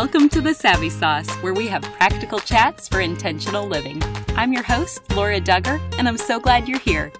Welcome 0.00 0.28
to 0.28 0.40
the 0.40 0.54
Savvy 0.54 0.90
Sauce, 0.90 1.28
where 1.42 1.52
we 1.52 1.66
have 1.66 1.82
practical 1.82 2.38
chats 2.38 2.86
for 2.86 3.00
intentional 3.00 3.66
living. 3.66 4.00
I'm 4.36 4.52
your 4.52 4.62
host, 4.62 5.00
Laura 5.16 5.40
Dugger, 5.40 5.80
and 5.98 6.06
I'm 6.06 6.16
so 6.16 6.38
glad 6.38 6.68
you're 6.68 6.78
here. 6.78 7.10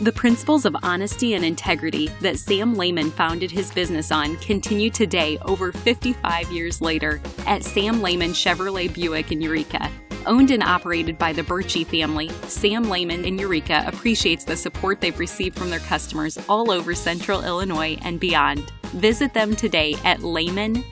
The 0.00 0.12
principles 0.14 0.64
of 0.64 0.74
honesty 0.82 1.34
and 1.34 1.44
integrity 1.44 2.06
that 2.22 2.38
Sam 2.38 2.74
Lehman 2.74 3.10
founded 3.10 3.50
his 3.50 3.70
business 3.70 4.10
on 4.10 4.36
continue 4.36 4.88
today, 4.88 5.36
over 5.42 5.72
55 5.72 6.50
years 6.50 6.80
later, 6.80 7.20
at 7.46 7.62
Sam 7.62 8.00
Lehman 8.00 8.30
Chevrolet 8.30 8.90
Buick 8.94 9.30
in 9.30 9.42
Eureka. 9.42 9.90
Owned 10.28 10.50
and 10.50 10.62
operated 10.62 11.18
by 11.18 11.32
the 11.32 11.42
Birchie 11.42 11.86
family, 11.86 12.28
Sam 12.46 12.90
Lehman 12.90 13.24
in 13.24 13.38
Eureka 13.38 13.82
appreciates 13.86 14.44
the 14.44 14.58
support 14.58 15.00
they've 15.00 15.18
received 15.18 15.58
from 15.58 15.70
their 15.70 15.78
customers 15.78 16.36
all 16.50 16.70
over 16.70 16.94
central 16.94 17.42
Illinois 17.42 17.96
and 18.02 18.20
beyond. 18.20 18.70
Visit 18.92 19.32
them 19.32 19.56
today 19.56 19.96
at 20.04 20.18
lehmangm.com. 20.20 20.84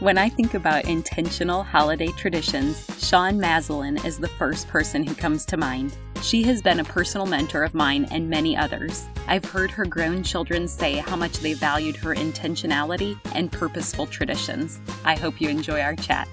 When 0.00 0.18
I 0.18 0.28
think 0.28 0.52
about 0.52 0.84
intentional 0.84 1.62
holiday 1.62 2.08
traditions, 2.08 2.86
Shawn 2.98 3.38
Mazelin 3.38 4.04
is 4.04 4.18
the 4.18 4.28
first 4.28 4.68
person 4.68 5.02
who 5.02 5.14
comes 5.14 5.46
to 5.46 5.56
mind. 5.56 5.96
She 6.20 6.42
has 6.42 6.60
been 6.60 6.80
a 6.80 6.84
personal 6.84 7.26
mentor 7.26 7.64
of 7.64 7.72
mine 7.72 8.06
and 8.10 8.28
many 8.28 8.54
others. 8.54 9.06
I've 9.28 9.46
heard 9.46 9.70
her 9.70 9.86
grown 9.86 10.22
children 10.22 10.68
say 10.68 10.96
how 10.96 11.16
much 11.16 11.38
they 11.38 11.54
valued 11.54 11.96
her 11.96 12.14
intentionality 12.14 13.18
and 13.34 13.50
purposeful 13.50 14.08
traditions. 14.08 14.78
I 15.06 15.16
hope 15.16 15.40
you 15.40 15.48
enjoy 15.48 15.80
our 15.80 15.96
chat. 15.96 16.28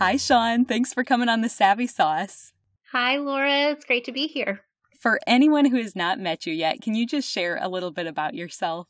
Hi, 0.00 0.16
Shawn. 0.16 0.64
Thanks 0.64 0.94
for 0.94 1.04
coming 1.04 1.28
on 1.28 1.42
the 1.42 1.50
Savvy 1.50 1.86
Sauce. 1.86 2.54
Hi, 2.90 3.18
Laura. 3.18 3.72
It's 3.72 3.84
great 3.84 4.06
to 4.06 4.12
be 4.12 4.28
here. 4.28 4.62
For 4.98 5.20
anyone 5.26 5.66
who 5.66 5.76
has 5.76 5.94
not 5.94 6.18
met 6.18 6.46
you 6.46 6.54
yet, 6.54 6.80
can 6.80 6.94
you 6.94 7.06
just 7.06 7.30
share 7.30 7.58
a 7.60 7.68
little 7.68 7.90
bit 7.90 8.06
about 8.06 8.32
yourself? 8.32 8.88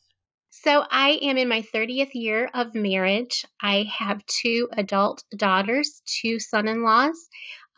So, 0.50 0.84
I 0.88 1.19
am 1.22 1.36
in 1.36 1.48
my 1.48 1.62
30th 1.75 2.11
year 2.14 2.48
of 2.55 2.77
marriage. 2.77 3.44
I 3.61 3.91
have 3.98 4.25
two 4.27 4.69
adult 4.77 5.25
daughters, 5.36 6.00
two 6.06 6.38
son 6.38 6.69
in 6.69 6.84
laws, 6.84 7.28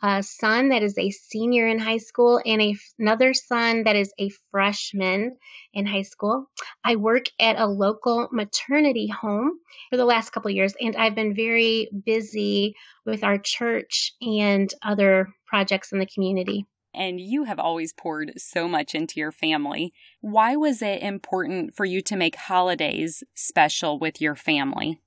a 0.03 0.21
son 0.21 0.69
that 0.69 0.83
is 0.83 0.97
a 0.97 1.09
senior 1.09 1.65
in 1.65 1.79
high 1.79 1.97
school, 1.97 2.41
and 2.45 2.77
another 2.99 3.33
son 3.33 3.83
that 3.83 3.95
is 3.95 4.13
a 4.19 4.29
freshman 4.51 5.37
in 5.73 5.85
high 5.85 6.01
school. 6.01 6.51
I 6.83 6.97
work 6.97 7.25
at 7.39 7.57
a 7.57 7.65
local 7.65 8.27
maternity 8.31 9.07
home 9.07 9.53
for 9.89 9.97
the 9.97 10.05
last 10.05 10.31
couple 10.31 10.51
years, 10.51 10.73
and 10.79 10.97
I've 10.97 11.15
been 11.15 11.33
very 11.33 11.89
busy 12.05 12.75
with 13.05 13.23
our 13.23 13.37
church 13.37 14.11
and 14.21 14.71
other 14.83 15.33
projects 15.47 15.93
in 15.93 15.99
the 15.99 16.05
community 16.05 16.67
and 16.95 17.19
you 17.19 17.45
have 17.45 17.59
always 17.59 17.91
poured 17.91 18.33
so 18.37 18.67
much 18.67 18.93
into 18.93 19.19
your 19.19 19.31
family. 19.31 19.93
Why 20.21 20.55
was 20.55 20.81
it 20.81 21.01
important 21.01 21.75
for 21.75 21.85
you 21.85 22.01
to 22.01 22.15
make 22.15 22.35
holidays 22.35 23.23
special 23.33 23.97
with 23.97 24.21
your 24.21 24.35
family? 24.35 24.99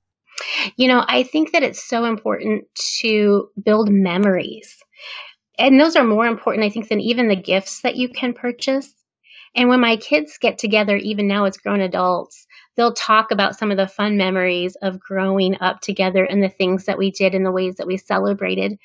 You 0.75 0.87
know, 0.87 1.03
I 1.07 1.23
think 1.23 1.51
that 1.51 1.63
it's 1.63 1.83
so 1.83 2.05
important 2.05 2.65
to 3.01 3.49
build 3.63 3.89
memories. 3.89 4.77
And 5.59 5.79
those 5.79 5.95
are 5.95 6.03
more 6.03 6.27
important, 6.27 6.65
I 6.65 6.69
think, 6.69 6.87
than 6.87 7.01
even 7.01 7.27
the 7.27 7.35
gifts 7.35 7.81
that 7.81 7.95
you 7.95 8.09
can 8.09 8.33
purchase. 8.33 8.93
And 9.55 9.69
when 9.69 9.79
my 9.79 9.97
kids 9.97 10.37
get 10.39 10.59
together, 10.59 10.95
even 10.97 11.27
now 11.27 11.45
as 11.45 11.57
grown 11.57 11.81
adults, 11.81 12.45
they'll 12.75 12.93
talk 12.93 13.31
about 13.31 13.57
some 13.57 13.71
of 13.71 13.77
the 13.77 13.87
fun 13.87 14.17
memories 14.17 14.75
of 14.81 14.99
growing 14.99 15.57
up 15.61 15.81
together 15.81 16.23
and 16.23 16.43
the 16.43 16.49
things 16.49 16.85
that 16.85 16.99
we 16.99 17.09
did 17.09 17.33
and 17.33 17.45
the 17.45 17.51
ways 17.51 17.75
that 17.77 17.87
we 17.87 17.97
celebrated 17.97 18.77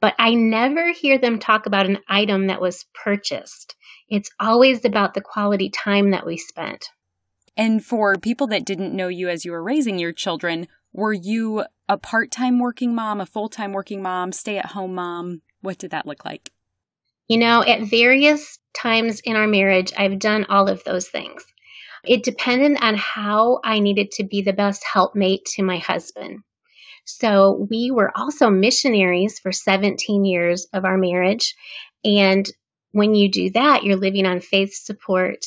but 0.00 0.14
I 0.18 0.34
never 0.34 0.92
hear 0.92 1.18
them 1.18 1.38
talk 1.38 1.66
about 1.66 1.86
an 1.86 1.98
item 2.08 2.48
that 2.48 2.60
was 2.60 2.86
purchased. 2.94 3.76
It's 4.08 4.30
always 4.40 4.84
about 4.84 5.14
the 5.14 5.20
quality 5.20 5.70
time 5.70 6.10
that 6.10 6.26
we 6.26 6.36
spent. 6.36 6.88
And 7.56 7.84
for 7.84 8.14
people 8.16 8.46
that 8.48 8.64
didn't 8.64 8.94
know 8.94 9.08
you 9.08 9.28
as 9.28 9.44
you 9.44 9.52
were 9.52 9.62
raising 9.62 9.98
your 9.98 10.12
children, 10.12 10.68
were 10.92 11.12
you 11.12 11.64
a 11.88 11.98
part 11.98 12.30
time 12.30 12.58
working 12.58 12.94
mom, 12.94 13.20
a 13.20 13.26
full 13.26 13.48
time 13.48 13.72
working 13.72 14.02
mom, 14.02 14.32
stay 14.32 14.58
at 14.58 14.66
home 14.66 14.94
mom? 14.94 15.42
What 15.60 15.78
did 15.78 15.90
that 15.92 16.06
look 16.06 16.24
like? 16.24 16.50
You 17.28 17.38
know, 17.38 17.62
at 17.62 17.82
various 17.82 18.58
times 18.74 19.20
in 19.20 19.36
our 19.36 19.46
marriage, 19.46 19.92
I've 19.96 20.18
done 20.18 20.46
all 20.48 20.68
of 20.68 20.82
those 20.84 21.08
things. 21.08 21.44
It 22.04 22.22
depended 22.22 22.78
on 22.80 22.94
how 22.96 23.60
I 23.64 23.80
needed 23.80 24.12
to 24.12 24.24
be 24.24 24.42
the 24.42 24.52
best 24.52 24.84
helpmate 24.84 25.44
to 25.56 25.62
my 25.62 25.78
husband. 25.78 26.40
So 27.04 27.66
we 27.70 27.90
were 27.90 28.12
also 28.16 28.50
missionaries 28.50 29.38
for 29.38 29.52
17 29.52 30.24
years 30.24 30.66
of 30.72 30.84
our 30.84 30.96
marriage. 30.96 31.54
And 32.04 32.48
when 32.92 33.14
you 33.14 33.30
do 33.30 33.50
that, 33.50 33.82
you're 33.82 33.96
living 33.96 34.26
on 34.26 34.40
faith 34.40 34.74
support. 34.74 35.38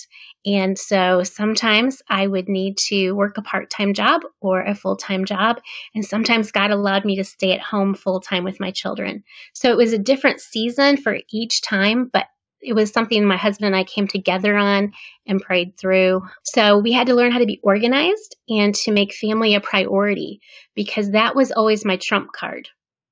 And 0.45 0.77
so 0.77 1.23
sometimes 1.23 2.01
I 2.09 2.25
would 2.25 2.49
need 2.49 2.77
to 2.89 3.11
work 3.11 3.37
a 3.37 3.43
part 3.43 3.69
time 3.69 3.93
job 3.93 4.21
or 4.39 4.61
a 4.61 4.73
full 4.73 4.95
time 4.95 5.25
job. 5.25 5.61
And 5.93 6.03
sometimes 6.03 6.51
God 6.51 6.71
allowed 6.71 7.05
me 7.05 7.17
to 7.17 7.23
stay 7.23 7.51
at 7.53 7.61
home 7.61 7.93
full 7.93 8.21
time 8.21 8.43
with 8.43 8.59
my 8.59 8.71
children. 8.71 9.23
So 9.53 9.69
it 9.69 9.77
was 9.77 9.93
a 9.93 9.99
different 9.99 10.41
season 10.41 10.97
for 10.97 11.17
each 11.31 11.61
time, 11.61 12.09
but 12.11 12.25
it 12.61 12.73
was 12.73 12.91
something 12.91 13.25
my 13.25 13.37
husband 13.37 13.67
and 13.67 13.75
I 13.75 13.83
came 13.83 14.07
together 14.07 14.55
on 14.55 14.93
and 15.25 15.41
prayed 15.41 15.77
through. 15.77 16.21
So 16.43 16.77
we 16.77 16.91
had 16.91 17.07
to 17.07 17.15
learn 17.15 17.31
how 17.31 17.39
to 17.39 17.45
be 17.45 17.59
organized 17.63 18.35
and 18.49 18.73
to 18.75 18.91
make 18.91 19.13
family 19.13 19.55
a 19.55 19.61
priority 19.61 20.41
because 20.75 21.11
that 21.11 21.35
was 21.35 21.51
always 21.51 21.85
my 21.85 21.97
trump 21.97 22.31
card. 22.33 22.67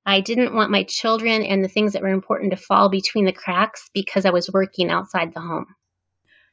I 0.06 0.20
didn't 0.20 0.54
want 0.54 0.70
my 0.70 0.84
children 0.84 1.42
and 1.42 1.62
the 1.62 1.68
things 1.68 1.92
that 1.92 2.02
were 2.02 2.08
important 2.08 2.52
to 2.52 2.56
fall 2.56 2.88
between 2.88 3.24
the 3.24 3.32
cracks 3.32 3.90
because 3.92 4.24
I 4.24 4.30
was 4.30 4.50
working 4.52 4.90
outside 4.90 5.34
the 5.34 5.40
home. 5.40 5.66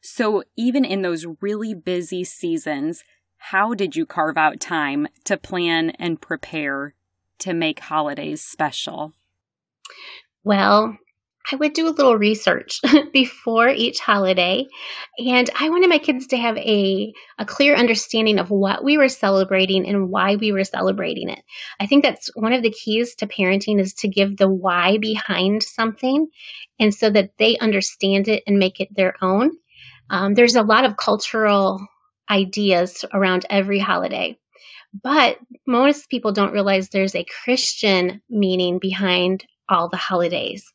So, 0.01 0.43
even 0.55 0.85
in 0.85 1.01
those 1.01 1.25
really 1.41 1.73
busy 1.73 2.23
seasons, 2.23 3.03
how 3.37 3.73
did 3.73 3.95
you 3.95 4.05
carve 4.05 4.37
out 4.37 4.59
time 4.59 5.07
to 5.25 5.37
plan 5.37 5.91
and 5.91 6.21
prepare 6.21 6.93
to 7.39 7.53
make 7.53 7.79
holidays 7.79 8.41
special? 8.41 9.13
Well, 10.43 10.97
I 11.49 11.55
would 11.55 11.73
do 11.73 11.87
a 11.87 11.95
little 11.95 12.17
research 12.17 12.81
before 13.13 13.69
each 13.69 13.99
holiday. 13.99 14.65
And 15.17 15.49
I 15.57 15.69
wanted 15.69 15.89
my 15.89 15.97
kids 15.97 16.27
to 16.27 16.37
have 16.37 16.57
a, 16.57 17.13
a 17.39 17.45
clear 17.45 17.75
understanding 17.75 18.37
of 18.37 18.49
what 18.49 18.83
we 18.83 18.97
were 18.97 19.07
celebrating 19.07 19.87
and 19.87 20.09
why 20.09 20.35
we 20.35 20.51
were 20.51 20.65
celebrating 20.65 21.29
it. 21.29 21.41
I 21.79 21.85
think 21.85 22.03
that's 22.03 22.29
one 22.35 22.53
of 22.53 22.63
the 22.63 22.71
keys 22.71 23.15
to 23.15 23.27
parenting 23.27 23.79
is 23.79 23.93
to 23.95 24.09
give 24.09 24.35
the 24.35 24.49
why 24.49 24.97
behind 24.97 25.63
something 25.63 26.27
and 26.79 26.93
so 26.93 27.09
that 27.09 27.31
they 27.37 27.57
understand 27.57 28.27
it 28.27 28.43
and 28.45 28.59
make 28.59 28.81
it 28.81 28.93
their 28.93 29.15
own. 29.21 29.51
Um, 30.09 30.33
there's 30.33 30.55
a 30.55 30.63
lot 30.63 30.85
of 30.85 30.97
cultural 30.97 31.85
ideas 32.29 33.05
around 33.13 33.45
every 33.49 33.79
holiday. 33.79 34.37
But 35.03 35.37
most 35.65 36.09
people 36.09 36.31
don't 36.31 36.53
realize 36.53 36.89
there's 36.89 37.15
a 37.15 37.25
Christian 37.43 38.21
meaning 38.29 38.79
behind 38.79 39.45
all 39.69 39.89
the 39.89 39.97
holidays. 39.97 40.65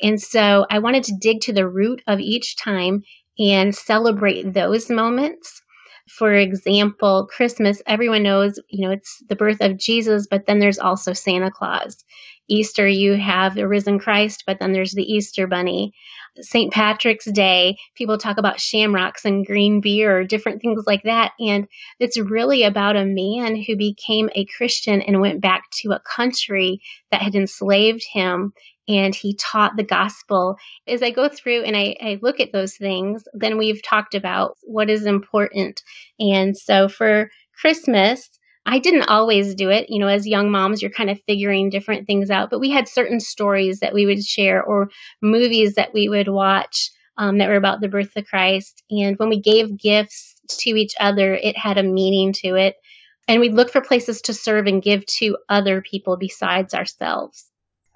And 0.00 0.20
so 0.20 0.66
I 0.70 0.78
wanted 0.78 1.04
to 1.04 1.18
dig 1.20 1.42
to 1.42 1.52
the 1.52 1.68
root 1.68 2.02
of 2.06 2.20
each 2.20 2.56
time 2.56 3.02
and 3.38 3.74
celebrate 3.74 4.52
those 4.52 4.90
moments. 4.90 5.62
For 6.08 6.32
example, 6.32 7.28
Christmas, 7.30 7.82
everyone 7.86 8.22
knows, 8.22 8.58
you 8.68 8.86
know, 8.86 8.92
it's 8.92 9.22
the 9.28 9.36
birth 9.36 9.60
of 9.60 9.78
Jesus, 9.78 10.26
but 10.28 10.46
then 10.46 10.58
there's 10.58 10.78
also 10.78 11.12
Santa 11.12 11.50
Claus. 11.50 12.02
Easter, 12.50 12.86
you 12.86 13.14
have 13.14 13.54
the 13.54 13.68
risen 13.68 13.98
Christ, 13.98 14.44
but 14.46 14.58
then 14.58 14.72
there's 14.72 14.92
the 14.92 15.04
Easter 15.04 15.46
Bunny. 15.46 15.92
St. 16.40 16.72
Patrick's 16.72 17.30
Day, 17.30 17.76
people 17.94 18.18
talk 18.18 18.38
about 18.38 18.60
shamrocks 18.60 19.24
and 19.24 19.46
green 19.46 19.80
beer 19.80 20.24
different 20.24 20.60
things 20.60 20.84
like 20.86 21.02
that. 21.04 21.32
And 21.38 21.68
it's 21.98 22.18
really 22.18 22.62
about 22.62 22.96
a 22.96 23.04
man 23.04 23.56
who 23.56 23.76
became 23.76 24.30
a 24.34 24.46
Christian 24.56 25.00
and 25.02 25.20
went 25.20 25.40
back 25.40 25.64
to 25.82 25.92
a 25.92 26.00
country 26.00 26.80
that 27.10 27.22
had 27.22 27.34
enslaved 27.34 28.04
him 28.12 28.52
and 28.88 29.14
he 29.14 29.34
taught 29.34 29.76
the 29.76 29.84
gospel. 29.84 30.56
As 30.86 31.02
I 31.02 31.10
go 31.10 31.28
through 31.28 31.62
and 31.62 31.76
I, 31.76 31.94
I, 32.00 32.18
look 32.20 32.40
at 32.40 32.52
those 32.52 32.76
things, 32.76 33.22
then 33.32 33.56
we've 33.56 33.82
talked 33.82 34.14
about 34.14 34.56
what 34.62 34.90
is 34.90 35.06
important. 35.06 35.82
And 36.18 36.56
so 36.56 36.88
for 36.88 37.30
Christmas, 37.60 38.28
I 38.66 38.78
didn't 38.78 39.08
always 39.08 39.54
do 39.54 39.70
it. 39.70 39.86
You 39.88 39.98
know, 39.98 40.06
as 40.06 40.26
young 40.26 40.50
moms, 40.50 40.82
you're 40.82 40.90
kind 40.90 41.10
of 41.10 41.20
figuring 41.26 41.70
different 41.70 42.06
things 42.06 42.30
out, 42.30 42.50
but 42.50 42.60
we 42.60 42.70
had 42.70 42.88
certain 42.88 43.20
stories 43.20 43.80
that 43.80 43.94
we 43.94 44.06
would 44.06 44.22
share 44.22 44.62
or 44.62 44.90
movies 45.22 45.74
that 45.74 45.92
we 45.94 46.08
would 46.08 46.28
watch 46.28 46.90
um, 47.16 47.38
that 47.38 47.48
were 47.48 47.56
about 47.56 47.80
the 47.80 47.88
birth 47.88 48.16
of 48.16 48.26
Christ. 48.26 48.82
And 48.90 49.16
when 49.18 49.28
we 49.28 49.40
gave 49.40 49.78
gifts 49.78 50.34
to 50.60 50.70
each 50.70 50.94
other, 51.00 51.34
it 51.34 51.56
had 51.56 51.78
a 51.78 51.82
meaning 51.82 52.32
to 52.44 52.54
it. 52.54 52.76
And 53.28 53.40
we'd 53.40 53.54
look 53.54 53.70
for 53.70 53.80
places 53.80 54.22
to 54.22 54.34
serve 54.34 54.66
and 54.66 54.82
give 54.82 55.04
to 55.18 55.36
other 55.48 55.82
people 55.82 56.16
besides 56.16 56.74
ourselves. 56.74 57.46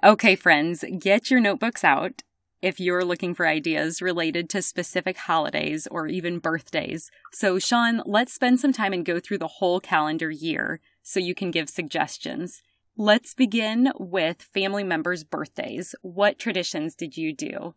Okay, 0.02 0.36
friends, 0.36 0.84
get 0.98 1.30
your 1.30 1.40
notebooks 1.40 1.82
out 1.82 2.22
if 2.64 2.80
you're 2.80 3.04
looking 3.04 3.34
for 3.34 3.46
ideas 3.46 4.00
related 4.00 4.48
to 4.48 4.62
specific 4.62 5.18
holidays 5.18 5.86
or 5.90 6.06
even 6.06 6.38
birthdays. 6.38 7.10
So, 7.30 7.58
Shawn, 7.58 8.00
let's 8.06 8.32
spend 8.32 8.58
some 8.58 8.72
time 8.72 8.94
and 8.94 9.04
go 9.04 9.20
through 9.20 9.36
the 9.36 9.46
whole 9.46 9.80
calendar 9.80 10.30
year 10.30 10.80
so 11.02 11.20
you 11.20 11.34
can 11.34 11.50
give 11.50 11.68
suggestions. 11.68 12.62
Let's 12.96 13.34
begin 13.34 13.92
with 13.98 14.40
family 14.40 14.82
members' 14.82 15.24
birthdays. 15.24 15.94
What 16.00 16.38
traditions 16.38 16.94
did 16.94 17.18
you 17.18 17.34
do? 17.34 17.74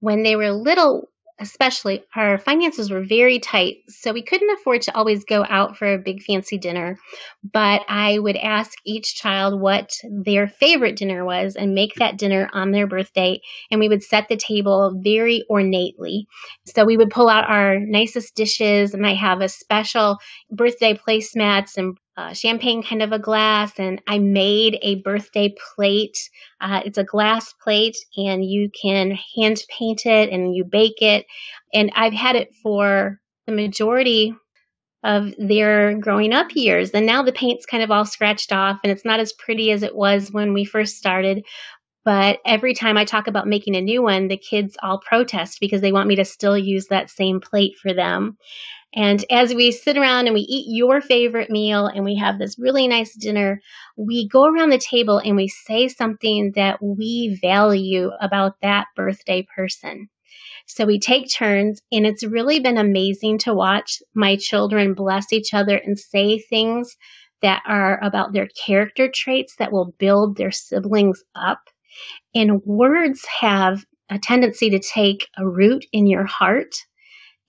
When 0.00 0.22
they 0.22 0.36
were 0.36 0.52
little, 0.52 1.08
especially, 1.42 2.02
our 2.14 2.38
finances 2.38 2.90
were 2.90 3.04
very 3.04 3.38
tight, 3.38 3.78
so 3.88 4.12
we 4.12 4.22
couldn't 4.22 4.56
afford 4.58 4.82
to 4.82 4.96
always 4.96 5.24
go 5.24 5.44
out 5.46 5.76
for 5.76 5.92
a 5.92 5.98
big 5.98 6.22
fancy 6.22 6.56
dinner. 6.56 6.98
But 7.44 7.82
I 7.88 8.18
would 8.18 8.36
ask 8.36 8.72
each 8.86 9.16
child 9.16 9.60
what 9.60 9.90
their 10.08 10.46
favorite 10.46 10.96
dinner 10.96 11.24
was 11.24 11.56
and 11.56 11.74
make 11.74 11.96
that 11.96 12.16
dinner 12.16 12.48
on 12.52 12.70
their 12.70 12.86
birthday, 12.86 13.40
and 13.70 13.80
we 13.80 13.88
would 13.88 14.02
set 14.02 14.28
the 14.28 14.36
table 14.36 14.98
very 15.02 15.44
ornately. 15.50 16.26
So 16.66 16.84
we 16.84 16.96
would 16.96 17.10
pull 17.10 17.28
out 17.28 17.50
our 17.50 17.78
nicest 17.78 18.34
dishes, 18.34 18.94
and 18.94 19.06
I 19.06 19.14
have 19.14 19.40
a 19.40 19.48
special 19.48 20.18
birthday 20.50 20.94
placemats 20.94 21.76
and 21.76 21.98
uh, 22.16 22.34
champagne 22.34 22.82
kind 22.82 23.02
of 23.02 23.12
a 23.12 23.18
glass, 23.18 23.72
and 23.78 24.02
I 24.06 24.18
made 24.18 24.78
a 24.82 24.96
birthday 24.96 25.54
plate. 25.74 26.18
Uh, 26.60 26.82
it's 26.84 26.98
a 26.98 27.04
glass 27.04 27.54
plate, 27.64 27.96
and 28.16 28.44
you 28.44 28.70
can 28.70 29.18
hand 29.36 29.62
paint 29.68 30.04
it 30.04 30.30
and 30.30 30.54
you 30.54 30.64
bake 30.64 31.00
it. 31.00 31.26
And 31.72 31.90
I've 31.94 32.12
had 32.12 32.36
it 32.36 32.54
for 32.62 33.18
the 33.46 33.52
majority 33.52 34.34
of 35.04 35.34
their 35.36 35.98
growing 35.98 36.32
up 36.32 36.54
years. 36.54 36.90
And 36.90 37.06
now 37.06 37.22
the 37.22 37.32
paint's 37.32 37.66
kind 37.66 37.82
of 37.82 37.90
all 37.90 38.04
scratched 38.04 38.52
off, 38.52 38.80
and 38.84 38.92
it's 38.92 39.04
not 39.04 39.20
as 39.20 39.32
pretty 39.32 39.70
as 39.72 39.82
it 39.82 39.96
was 39.96 40.30
when 40.30 40.52
we 40.52 40.64
first 40.64 40.96
started. 40.96 41.44
But 42.04 42.40
every 42.44 42.74
time 42.74 42.96
I 42.96 43.04
talk 43.04 43.28
about 43.28 43.46
making 43.46 43.76
a 43.76 43.80
new 43.80 44.02
one, 44.02 44.28
the 44.28 44.36
kids 44.36 44.76
all 44.82 44.98
protest 44.98 45.58
because 45.60 45.80
they 45.80 45.92
want 45.92 46.08
me 46.08 46.16
to 46.16 46.24
still 46.24 46.58
use 46.58 46.88
that 46.88 47.10
same 47.10 47.40
plate 47.40 47.74
for 47.80 47.94
them. 47.94 48.36
And 48.94 49.24
as 49.30 49.54
we 49.54 49.72
sit 49.72 49.96
around 49.96 50.26
and 50.26 50.34
we 50.34 50.42
eat 50.42 50.66
your 50.68 51.00
favorite 51.00 51.50
meal 51.50 51.86
and 51.86 52.04
we 52.04 52.16
have 52.16 52.38
this 52.38 52.58
really 52.58 52.88
nice 52.88 53.14
dinner, 53.14 53.60
we 53.96 54.28
go 54.28 54.44
around 54.44 54.70
the 54.70 54.78
table 54.78 55.18
and 55.18 55.34
we 55.34 55.48
say 55.48 55.88
something 55.88 56.52
that 56.56 56.82
we 56.82 57.38
value 57.40 58.10
about 58.20 58.60
that 58.60 58.86
birthday 58.94 59.46
person. 59.56 60.08
So 60.66 60.84
we 60.84 60.98
take 61.00 61.32
turns 61.32 61.80
and 61.90 62.06
it's 62.06 62.24
really 62.24 62.60
been 62.60 62.78
amazing 62.78 63.38
to 63.38 63.54
watch 63.54 64.02
my 64.14 64.36
children 64.36 64.94
bless 64.94 65.32
each 65.32 65.54
other 65.54 65.76
and 65.76 65.98
say 65.98 66.38
things 66.38 66.96
that 67.40 67.62
are 67.66 67.98
about 68.02 68.32
their 68.32 68.48
character 68.66 69.10
traits 69.12 69.56
that 69.58 69.72
will 69.72 69.94
build 69.98 70.36
their 70.36 70.52
siblings 70.52 71.22
up. 71.34 71.60
And 72.34 72.62
words 72.64 73.24
have 73.40 73.84
a 74.10 74.18
tendency 74.18 74.70
to 74.70 74.78
take 74.78 75.28
a 75.36 75.46
root 75.46 75.84
in 75.92 76.06
your 76.06 76.24
heart 76.24 76.74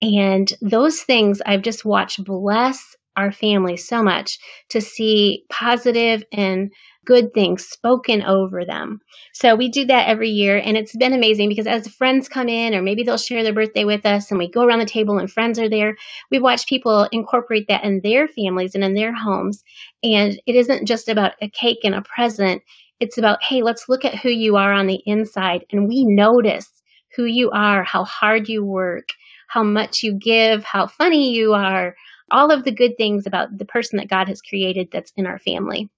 and 0.04 0.52
those 0.60 1.00
things 1.00 1.40
I've 1.44 1.62
just 1.62 1.84
watched 1.84 2.22
bless 2.24 2.94
our 3.16 3.32
family 3.32 3.76
so 3.76 4.02
much 4.02 4.38
to 4.70 4.80
see 4.80 5.44
positive 5.50 6.24
and 6.32 6.72
good 7.06 7.32
things 7.32 7.64
spoken 7.64 8.22
over 8.22 8.64
them. 8.64 8.98
So 9.32 9.54
we 9.54 9.68
do 9.68 9.86
that 9.86 10.08
every 10.08 10.30
year 10.30 10.60
and 10.62 10.76
it's 10.76 10.96
been 10.96 11.12
amazing 11.12 11.48
because 11.48 11.66
as 11.66 11.86
friends 11.88 12.28
come 12.28 12.48
in 12.48 12.74
or 12.74 12.82
maybe 12.82 13.02
they'll 13.02 13.18
share 13.18 13.42
their 13.42 13.52
birthday 13.52 13.84
with 13.84 14.04
us 14.04 14.30
and 14.30 14.38
we 14.38 14.50
go 14.50 14.64
around 14.64 14.80
the 14.80 14.86
table 14.86 15.18
and 15.18 15.30
friends 15.30 15.58
are 15.58 15.68
there, 15.68 15.96
we 16.30 16.38
watch 16.38 16.66
people 16.66 17.08
incorporate 17.12 17.68
that 17.68 17.84
in 17.84 18.00
their 18.02 18.26
families 18.26 18.74
and 18.74 18.84
in 18.84 18.94
their 18.94 19.14
homes. 19.14 19.62
And 20.02 20.40
it 20.46 20.56
isn't 20.56 20.86
just 20.86 21.08
about 21.08 21.32
a 21.40 21.48
cake 21.48 21.80
and 21.84 21.94
a 21.94 22.02
present. 22.02 22.62
It's 23.00 23.18
about, 23.18 23.42
hey, 23.42 23.62
let's 23.62 23.88
look 23.88 24.04
at 24.04 24.18
who 24.18 24.30
you 24.30 24.56
are 24.56 24.72
on 24.72 24.86
the 24.86 25.02
inside 25.06 25.64
and 25.70 25.88
we 25.88 26.04
notice 26.04 26.68
who 27.16 27.24
you 27.24 27.50
are, 27.50 27.84
how 27.84 28.04
hard 28.04 28.48
you 28.48 28.64
work, 28.64 29.08
how 29.48 29.62
much 29.62 30.02
you 30.02 30.14
give, 30.14 30.64
how 30.64 30.86
funny 30.86 31.32
you 31.34 31.54
are, 31.54 31.94
all 32.30 32.50
of 32.50 32.64
the 32.64 32.72
good 32.72 32.96
things 32.96 33.26
about 33.26 33.56
the 33.56 33.64
person 33.64 33.98
that 33.98 34.08
God 34.08 34.28
has 34.28 34.40
created 34.40 34.88
that's 34.92 35.12
in 35.16 35.26
our 35.26 35.38
family. 35.38 35.88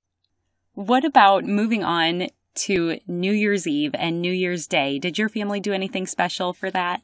What 0.75 1.05
about 1.05 1.45
moving 1.45 1.83
on 1.83 2.29
to 2.57 2.99
New 3.07 3.33
Year's 3.33 3.67
Eve 3.67 3.93
and 3.95 4.21
New 4.21 4.33
Year's 4.33 4.67
Day? 4.67 4.99
Did 4.99 5.19
your 5.19 5.29
family 5.29 5.61
do 5.61 5.73
anything 5.73 6.07
special 6.07 6.53
for 6.53 6.71
that? 6.71 7.03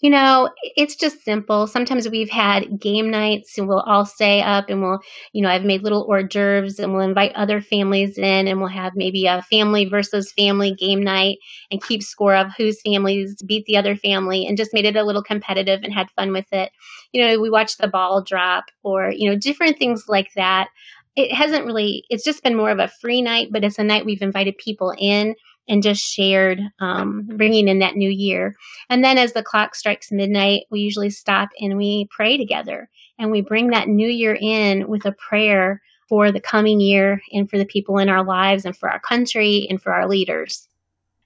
You 0.00 0.10
know, 0.10 0.48
it's 0.62 0.94
just 0.94 1.24
simple. 1.24 1.66
Sometimes 1.66 2.08
we've 2.08 2.30
had 2.30 2.78
game 2.78 3.10
nights 3.10 3.58
and 3.58 3.66
we'll 3.66 3.80
all 3.80 4.06
stay 4.06 4.40
up 4.40 4.66
and 4.68 4.80
we'll, 4.80 5.00
you 5.32 5.42
know, 5.42 5.48
I've 5.48 5.64
made 5.64 5.82
little 5.82 6.06
hors 6.08 6.22
d'oeuvres 6.22 6.78
and 6.78 6.92
we'll 6.92 7.02
invite 7.02 7.32
other 7.34 7.60
families 7.60 8.16
in 8.16 8.46
and 8.46 8.60
we'll 8.60 8.68
have 8.68 8.92
maybe 8.94 9.26
a 9.26 9.42
family 9.42 9.86
versus 9.86 10.30
family 10.30 10.72
game 10.72 11.02
night 11.02 11.38
and 11.72 11.82
keep 11.82 12.04
score 12.04 12.36
of 12.36 12.46
whose 12.56 12.80
families 12.82 13.42
beat 13.42 13.66
the 13.66 13.76
other 13.76 13.96
family 13.96 14.46
and 14.46 14.56
just 14.56 14.72
made 14.72 14.84
it 14.84 14.94
a 14.94 15.02
little 15.02 15.22
competitive 15.22 15.80
and 15.82 15.92
had 15.92 16.10
fun 16.12 16.32
with 16.32 16.46
it. 16.52 16.70
You 17.12 17.26
know, 17.26 17.40
we 17.40 17.50
watched 17.50 17.78
the 17.78 17.88
ball 17.88 18.22
drop 18.22 18.66
or, 18.84 19.10
you 19.10 19.28
know, 19.28 19.36
different 19.36 19.78
things 19.78 20.04
like 20.06 20.32
that. 20.36 20.68
It 21.16 21.32
hasn't 21.34 21.66
really, 21.66 22.04
it's 22.08 22.22
just 22.22 22.44
been 22.44 22.56
more 22.56 22.70
of 22.70 22.78
a 22.78 22.86
free 23.00 23.20
night, 23.20 23.48
but 23.50 23.64
it's 23.64 23.80
a 23.80 23.84
night 23.84 24.06
we've 24.06 24.22
invited 24.22 24.58
people 24.58 24.94
in 24.96 25.34
and 25.68 25.82
just 25.82 26.02
shared, 26.02 26.60
um, 26.80 27.26
bringing 27.36 27.68
in 27.68 27.80
that 27.80 27.96
new 27.96 28.10
year. 28.10 28.56
And 28.88 29.04
then 29.04 29.18
as 29.18 29.32
the 29.32 29.42
clock 29.42 29.74
strikes 29.74 30.10
midnight, 30.10 30.64
we 30.70 30.80
usually 30.80 31.10
stop 31.10 31.50
and 31.60 31.76
we 31.76 32.08
pray 32.10 32.36
together 32.36 32.88
and 33.18 33.30
we 33.30 33.40
bring 33.40 33.68
that 33.68 33.88
new 33.88 34.08
year 34.08 34.36
in 34.40 34.88
with 34.88 35.04
a 35.04 35.12
prayer 35.12 35.82
for 36.08 36.32
the 36.32 36.40
coming 36.40 36.80
year 36.80 37.20
and 37.32 37.50
for 37.50 37.58
the 37.58 37.66
people 37.66 37.98
in 37.98 38.08
our 38.08 38.24
lives 38.24 38.64
and 38.64 38.76
for 38.76 38.90
our 38.90 39.00
country 39.00 39.66
and 39.68 39.80
for 39.80 39.92
our 39.92 40.08
leaders. 40.08 40.66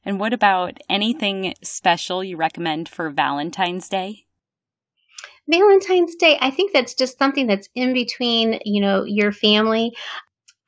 And 0.04 0.18
what 0.18 0.32
about 0.32 0.78
anything 0.88 1.54
special 1.62 2.24
you 2.24 2.36
recommend 2.36 2.88
for 2.88 3.10
Valentine's 3.10 3.88
Day? 3.88 4.26
Valentine's 5.48 6.14
Day, 6.16 6.38
I 6.40 6.50
think 6.50 6.72
that's 6.72 6.94
just 6.94 7.18
something 7.18 7.46
that's 7.46 7.68
in 7.74 7.92
between, 7.92 8.60
you 8.64 8.80
know, 8.80 9.04
your 9.04 9.32
family. 9.32 9.92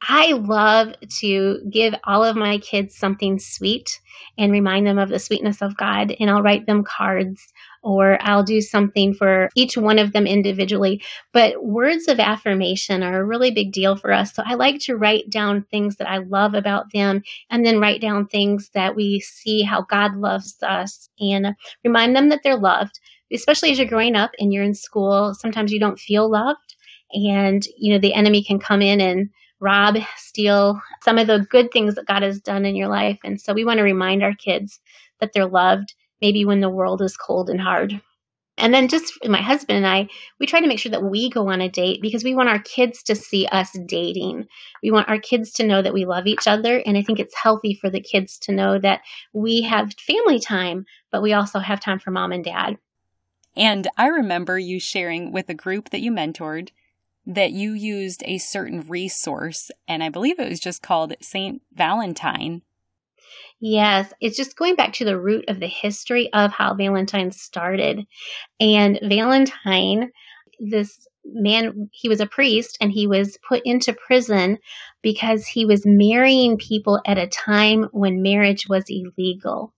I 0.07 0.33
love 0.33 0.95
to 1.21 1.61
give 1.71 1.95
all 2.05 2.25
of 2.25 2.37
my 2.37 2.59
kids 2.59 2.95
something 2.95 3.39
sweet 3.39 4.01
and 4.37 4.53
remind 4.53 4.87
them 4.87 4.99
of 4.99 5.09
the 5.09 5.19
sweetness 5.19 5.63
of 5.63 5.77
God. 5.77 6.15
And 6.21 6.31
I'll 6.31 6.43
write 6.43 6.67
them 6.67 6.85
cards 6.85 7.41
or 7.83 8.19
I'll 8.21 8.43
do 8.43 8.61
something 8.61 9.15
for 9.15 9.49
each 9.55 9.77
one 9.77 9.99
of 9.99 10.13
them 10.13 10.27
individually. 10.27 11.03
But 11.33 11.65
words 11.65 12.09
of 12.09 12.21
affirmation 12.21 13.03
are 13.03 13.21
a 13.21 13.25
really 13.25 13.51
big 13.51 13.73
deal 13.73 13.97
for 13.97 14.13
us. 14.13 14.35
So 14.35 14.43
I 14.45 14.55
like 14.55 14.79
to 14.81 14.97
write 14.97 15.31
down 15.31 15.65
things 15.71 15.97
that 15.97 16.09
I 16.09 16.19
love 16.19 16.55
about 16.55 16.93
them 16.93 17.23
and 17.51 17.65
then 17.65 17.81
write 17.81 18.01
down 18.01 18.27
things 18.27 18.71
that 18.75 18.97
we 18.97 19.21
see 19.21 19.63
how 19.63 19.83
God 19.83 20.17
loves 20.17 20.57
us 20.63 21.09
and 21.19 21.55
remind 21.83 22.15
them 22.15 22.29
that 22.29 22.41
they're 22.43 22.57
loved, 22.57 23.01
especially 23.33 23.71
as 23.71 23.79
you're 23.79 23.89
growing 23.89 24.17
up 24.17 24.33
and 24.39 24.53
you're 24.53 24.65
in 24.65 24.75
school. 24.75 25.35
Sometimes 25.35 25.73
you 25.73 25.81
don't 25.81 25.99
feel 25.99 26.31
loved 26.31 26.77
and, 27.13 27.63
you 27.79 27.93
know, 27.93 27.99
the 27.99 28.15
enemy 28.15 28.43
can 28.43 28.59
come 28.59 28.83
in 28.83 29.01
and 29.01 29.31
rob, 29.65 29.97
steal 30.17 30.81
some 31.03 31.19
of 31.19 31.27
the 31.27 31.47
good 31.51 31.73
things 31.73 31.95
that 31.95 32.07
God 32.07 32.23
has 32.23 32.41
done 32.41 32.67
in 32.67 32.77
your 32.77 32.89
life. 32.89 33.19
And 33.25 33.41
so 33.41 33.55
we 33.55 33.65
want 33.65 33.79
to 33.79 33.83
remind 33.83 34.23
our 34.23 34.35
kids 34.35 34.79
that 35.21 35.33
they're 35.33 35.47
loved, 35.47 35.95
maybe 36.21 36.45
when 36.45 36.61
the 36.61 36.71
world 36.71 37.01
is 37.01 37.17
cold 37.17 37.49
and 37.49 37.61
hard. 37.61 38.01
And 38.57 38.73
then 38.73 38.87
just 38.87 39.13
my 39.27 39.41
husband 39.41 39.79
and 39.79 39.87
I, 39.87 40.09
we 40.39 40.47
try 40.47 40.61
to 40.61 40.69
make 40.69 40.79
sure 40.79 40.93
that 40.93 41.03
we 41.03 41.29
go 41.29 41.49
on 41.49 41.61
a 41.61 41.69
date 41.69 42.01
because 42.01 42.23
we 42.23 42.37
want 42.37 42.49
our 42.49 42.61
kids 42.61 43.03
to 43.05 43.17
see 43.17 43.47
us 43.47 43.77
dating. 43.87 44.47
We 44.83 44.93
want 44.93 45.09
our 45.09 45.19
kids 45.19 45.53
to 45.55 45.67
know 45.67 45.83
that 45.83 45.95
we 45.95 46.05
love 46.05 46.27
each 46.27 46.47
other. 46.47 46.81
And 46.87 46.97
I 46.97 47.03
think 47.03 47.19
it's 47.19 47.35
healthy 47.35 47.75
for 47.75 47.91
the 47.91 48.01
kids 48.01 48.39
to 48.41 48.53
know 48.53 48.79
that 48.79 49.01
we 49.33 49.63
have 49.63 49.95
family 49.95 50.39
time, 50.39 50.87
but 51.11 51.23
we 51.23 51.33
also 51.33 51.59
have 51.59 51.81
time 51.81 51.99
for 51.99 52.13
mom 52.13 52.31
and 52.31 52.45
dad. 52.45 52.79
And 53.57 53.89
I 53.97 54.09
remember 54.09 54.59
you 54.59 54.79
sharing 54.79 55.33
with 55.33 55.49
a 55.49 55.55
group 55.55 55.91
that 55.91 56.01
you 56.01 56.13
mentored 56.13 56.71
that 57.27 57.53
you 57.53 57.73
used 57.73 58.23
a 58.27 58.39
certain 58.39 58.83
resource, 58.83 59.71
and 59.89 60.03
I 60.03 60.09
believe 60.09 60.39
it 60.39 60.49
was 60.49 60.61
just 60.61 60.83
called 60.83 61.15
St. 61.21 61.63
Valentine. 61.73 62.63
Yes, 63.61 64.13
it's 64.21 64.37
just 64.37 64.57
going 64.57 64.77
back 64.77 64.93
to 64.95 65.05
the 65.05 65.19
root 65.19 65.47
of 65.49 65.59
the 65.59 65.67
history 65.67 66.29
of 66.33 66.53
how 66.53 66.75
Valentine 66.75 67.31
started. 67.31 68.07
And 68.61 68.99
Valentine, 69.03 70.11
this 70.61 71.07
man, 71.25 71.89
he 71.93 72.09
was 72.09 72.21
a 72.21 72.27
priest 72.27 72.77
and 72.81 72.93
he 72.93 73.07
was 73.07 73.39
put 73.49 73.63
into 73.65 73.95
prison 73.95 74.59
because 75.03 75.47
he 75.47 75.65
was 75.65 75.83
marrying 75.87 76.59
people 76.59 77.01
at 77.07 77.17
a 77.17 77.27
time 77.27 77.85
when 77.93 78.23
marriage 78.23 78.69
was 78.69 78.85
illegal. 78.89 79.73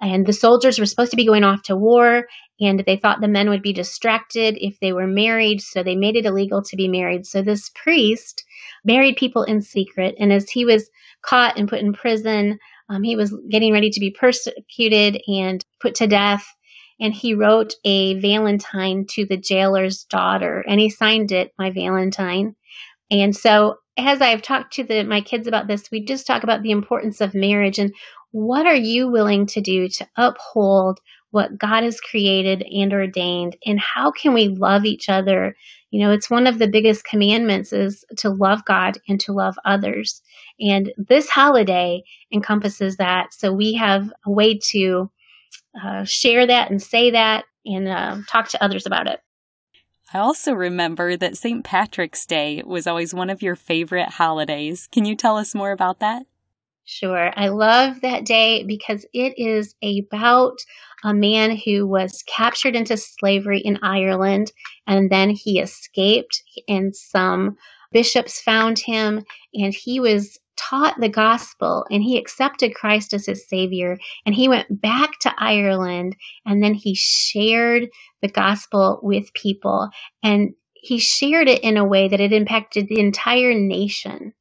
And 0.00 0.26
the 0.26 0.32
soldiers 0.32 0.78
were 0.78 0.86
supposed 0.86 1.12
to 1.12 1.16
be 1.16 1.26
going 1.26 1.44
off 1.44 1.62
to 1.64 1.76
war, 1.76 2.26
and 2.60 2.82
they 2.86 2.96
thought 2.96 3.20
the 3.20 3.28
men 3.28 3.48
would 3.48 3.62
be 3.62 3.72
distracted 3.72 4.56
if 4.60 4.78
they 4.80 4.92
were 4.92 5.06
married, 5.06 5.60
so 5.60 5.82
they 5.82 5.96
made 5.96 6.16
it 6.16 6.26
illegal 6.26 6.62
to 6.62 6.76
be 6.76 6.88
married. 6.88 7.26
So 7.26 7.42
this 7.42 7.70
priest 7.74 8.44
married 8.84 9.16
people 9.16 9.42
in 9.42 9.60
secret, 9.60 10.14
and 10.18 10.32
as 10.32 10.48
he 10.50 10.64
was 10.64 10.88
caught 11.22 11.58
and 11.58 11.68
put 11.68 11.80
in 11.80 11.92
prison, 11.92 12.58
um, 12.88 13.02
he 13.02 13.16
was 13.16 13.34
getting 13.50 13.72
ready 13.72 13.90
to 13.90 14.00
be 14.00 14.10
persecuted 14.10 15.20
and 15.26 15.64
put 15.80 15.96
to 15.96 16.06
death. 16.06 16.46
And 17.00 17.12
he 17.12 17.34
wrote 17.34 17.74
a 17.84 18.20
Valentine 18.20 19.06
to 19.10 19.26
the 19.26 19.36
jailer's 19.36 20.04
daughter, 20.04 20.64
and 20.66 20.78
he 20.78 20.90
signed 20.90 21.32
it, 21.32 21.52
My 21.58 21.70
Valentine. 21.70 22.54
And 23.10 23.34
so, 23.34 23.78
as 23.96 24.20
I've 24.20 24.42
talked 24.42 24.74
to 24.74 24.84
the, 24.84 25.02
my 25.02 25.20
kids 25.20 25.48
about 25.48 25.66
this, 25.66 25.90
we 25.90 26.04
just 26.04 26.26
talk 26.26 26.44
about 26.44 26.62
the 26.62 26.70
importance 26.70 27.20
of 27.20 27.34
marriage 27.34 27.78
and 27.78 27.92
what 28.30 28.66
are 28.66 28.74
you 28.74 29.08
willing 29.08 29.46
to 29.46 29.60
do 29.60 29.88
to 29.88 30.08
uphold 30.16 30.98
what 31.34 31.58
God 31.58 31.82
has 31.82 32.00
created 32.00 32.62
and 32.62 32.92
ordained? 32.92 33.56
And 33.66 33.80
how 33.80 34.12
can 34.12 34.34
we 34.34 34.46
love 34.46 34.84
each 34.84 35.08
other, 35.08 35.56
You 35.90 36.00
know, 36.00 36.12
it's 36.12 36.30
one 36.30 36.46
of 36.46 36.60
the 36.60 36.68
biggest 36.68 37.04
commandments 37.04 37.72
is 37.72 38.04
to 38.18 38.30
love 38.30 38.64
God 38.64 38.98
and 39.08 39.18
to 39.20 39.32
love 39.32 39.56
others. 39.64 40.22
And 40.60 40.92
this 40.96 41.28
holiday 41.28 42.04
encompasses 42.32 42.96
that. 42.98 43.34
So 43.34 43.52
we 43.52 43.74
have 43.74 44.12
a 44.24 44.30
way 44.30 44.60
to 44.70 45.10
uh, 45.84 46.04
share 46.04 46.46
that 46.46 46.70
and 46.70 46.80
say 46.80 47.10
that 47.10 47.46
and 47.66 47.88
uh, 47.88 48.18
talk 48.28 48.48
to 48.50 48.62
others 48.62 48.86
about 48.86 49.08
it. 49.08 49.18
I 50.12 50.18
also 50.18 50.52
remember 50.52 51.16
that 51.16 51.36
St. 51.36 51.64
Patrick's 51.64 52.24
Day 52.26 52.62
was 52.64 52.86
always 52.86 53.12
one 53.12 53.30
of 53.30 53.42
your 53.42 53.56
favorite 53.56 54.10
holidays. 54.10 54.88
Can 54.92 55.04
you 55.04 55.16
tell 55.16 55.36
us 55.36 55.52
more 55.52 55.72
about 55.72 55.98
that? 55.98 56.26
Sure. 56.86 57.32
I 57.36 57.48
love 57.48 58.00
that 58.02 58.26
day 58.26 58.64
because 58.64 59.06
it 59.14 59.34
is 59.38 59.74
about 59.82 60.56
a 61.04 61.14
man 61.14 61.56
who 61.56 61.86
was 61.86 62.22
captured 62.26 62.76
into 62.76 62.96
slavery 62.96 63.60
in 63.60 63.78
Ireland 63.82 64.52
and 64.86 65.10
then 65.10 65.30
he 65.30 65.60
escaped 65.60 66.42
and 66.68 66.94
some 66.94 67.56
bishops 67.92 68.40
found 68.42 68.78
him 68.80 69.24
and 69.54 69.72
he 69.72 70.00
was 70.00 70.38
taught 70.56 71.00
the 71.00 71.08
gospel 71.08 71.86
and 71.90 72.02
he 72.02 72.18
accepted 72.18 72.74
Christ 72.74 73.14
as 73.14 73.26
his 73.26 73.48
savior 73.48 73.96
and 74.26 74.34
he 74.34 74.48
went 74.48 74.80
back 74.82 75.18
to 75.20 75.34
Ireland 75.38 76.16
and 76.46 76.62
then 76.62 76.74
he 76.74 76.94
shared 76.96 77.88
the 78.22 78.28
gospel 78.28 79.00
with 79.02 79.32
people 79.34 79.88
and 80.22 80.54
he 80.74 80.98
shared 80.98 81.48
it 81.48 81.62
in 81.64 81.78
a 81.78 81.84
way 81.86 82.08
that 82.08 82.20
it 82.20 82.32
impacted 82.32 82.88
the 82.88 83.00
entire 83.00 83.54
nation. 83.54 84.34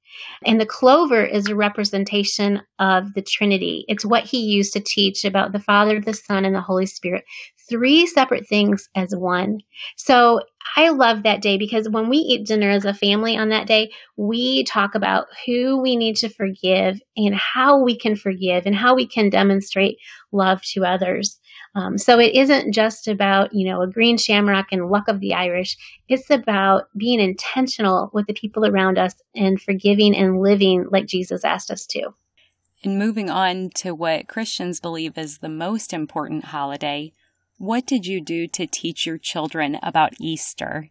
And 0.46 0.60
the 0.60 0.66
clover 0.66 1.24
is 1.24 1.48
a 1.48 1.56
representation 1.56 2.62
of 2.80 3.14
the 3.14 3.22
Trinity. 3.22 3.86
It's 3.88 4.06
what 4.06 4.24
he 4.24 4.40
used 4.40 4.74
to 4.74 4.84
teach 4.86 5.26
about 5.26 5.52
the 5.52 5.60
Father, 5.60 6.00
the 6.00 6.14
Son, 6.14 6.46
and 6.46 6.56
the 6.56 6.62
Holy 6.62 6.86
Spirit. 6.86 7.24
Three 7.70 8.06
separate 8.06 8.48
things 8.48 8.90
as 8.96 9.16
one. 9.16 9.60
So 9.96 10.42
I 10.76 10.90
love 10.90 11.24
that 11.24 11.42
day 11.42 11.58
because 11.58 11.88
when 11.88 12.10
we 12.10 12.18
eat 12.18 12.46
dinner 12.46 12.70
as 12.70 12.86
a 12.86 12.94
family 12.94 13.38
on 13.38 13.50
that 13.50 13.68
day, 13.68 13.92
we 14.18 14.64
talk 14.64 14.96
about 14.96 15.28
who 15.46 15.82
we 15.82 15.96
need 15.96 16.18
to 16.18 16.30
forgive 16.30 17.00
and 17.16 17.36
how 17.36 17.84
we 17.84 17.98
can 17.98 18.16
forgive 18.16 18.66
and 18.66 18.76
how 18.76 18.96
we 18.96 19.08
can 19.08 19.30
demonstrate 19.30 19.98
love 20.32 20.62
to 20.74 20.86
others. 20.86 21.40
Um, 21.76 21.98
so 21.98 22.20
it 22.20 22.36
isn't 22.36 22.74
just 22.74 23.08
about, 23.08 23.54
you 23.54 23.70
know, 23.70 23.82
a 23.82 23.88
green 23.88 24.18
shamrock 24.18 24.68
and 24.72 24.90
luck 24.90 25.08
of 25.08 25.20
the 25.20 25.34
Irish. 25.34 25.76
It's 26.08 26.30
about 26.30 26.86
being 26.96 27.20
intentional 27.20 28.12
with 28.14 28.28
the 28.28 28.34
people 28.34 28.66
around 28.66 28.98
us 28.98 29.16
and 29.36 29.62
forgiving 29.62 30.16
and 30.16 30.40
living 30.40 30.86
like 30.92 31.08
Jesus 31.08 31.44
asked 31.44 31.72
us 31.72 31.86
to. 31.88 32.14
And 32.84 33.00
moving 33.00 33.30
on 33.30 33.70
to 33.76 33.96
what 33.96 34.28
Christians 34.28 34.80
believe 34.80 35.18
is 35.18 35.38
the 35.38 35.50
most 35.50 35.94
important 35.94 36.46
holiday, 36.46 37.14
what 37.64 37.86
did 37.86 38.06
you 38.06 38.20
do 38.20 38.46
to 38.48 38.68
teach 38.68 39.06
your 39.06 39.18
children 39.18 39.80
about 39.82 40.14
Easter? 40.20 40.90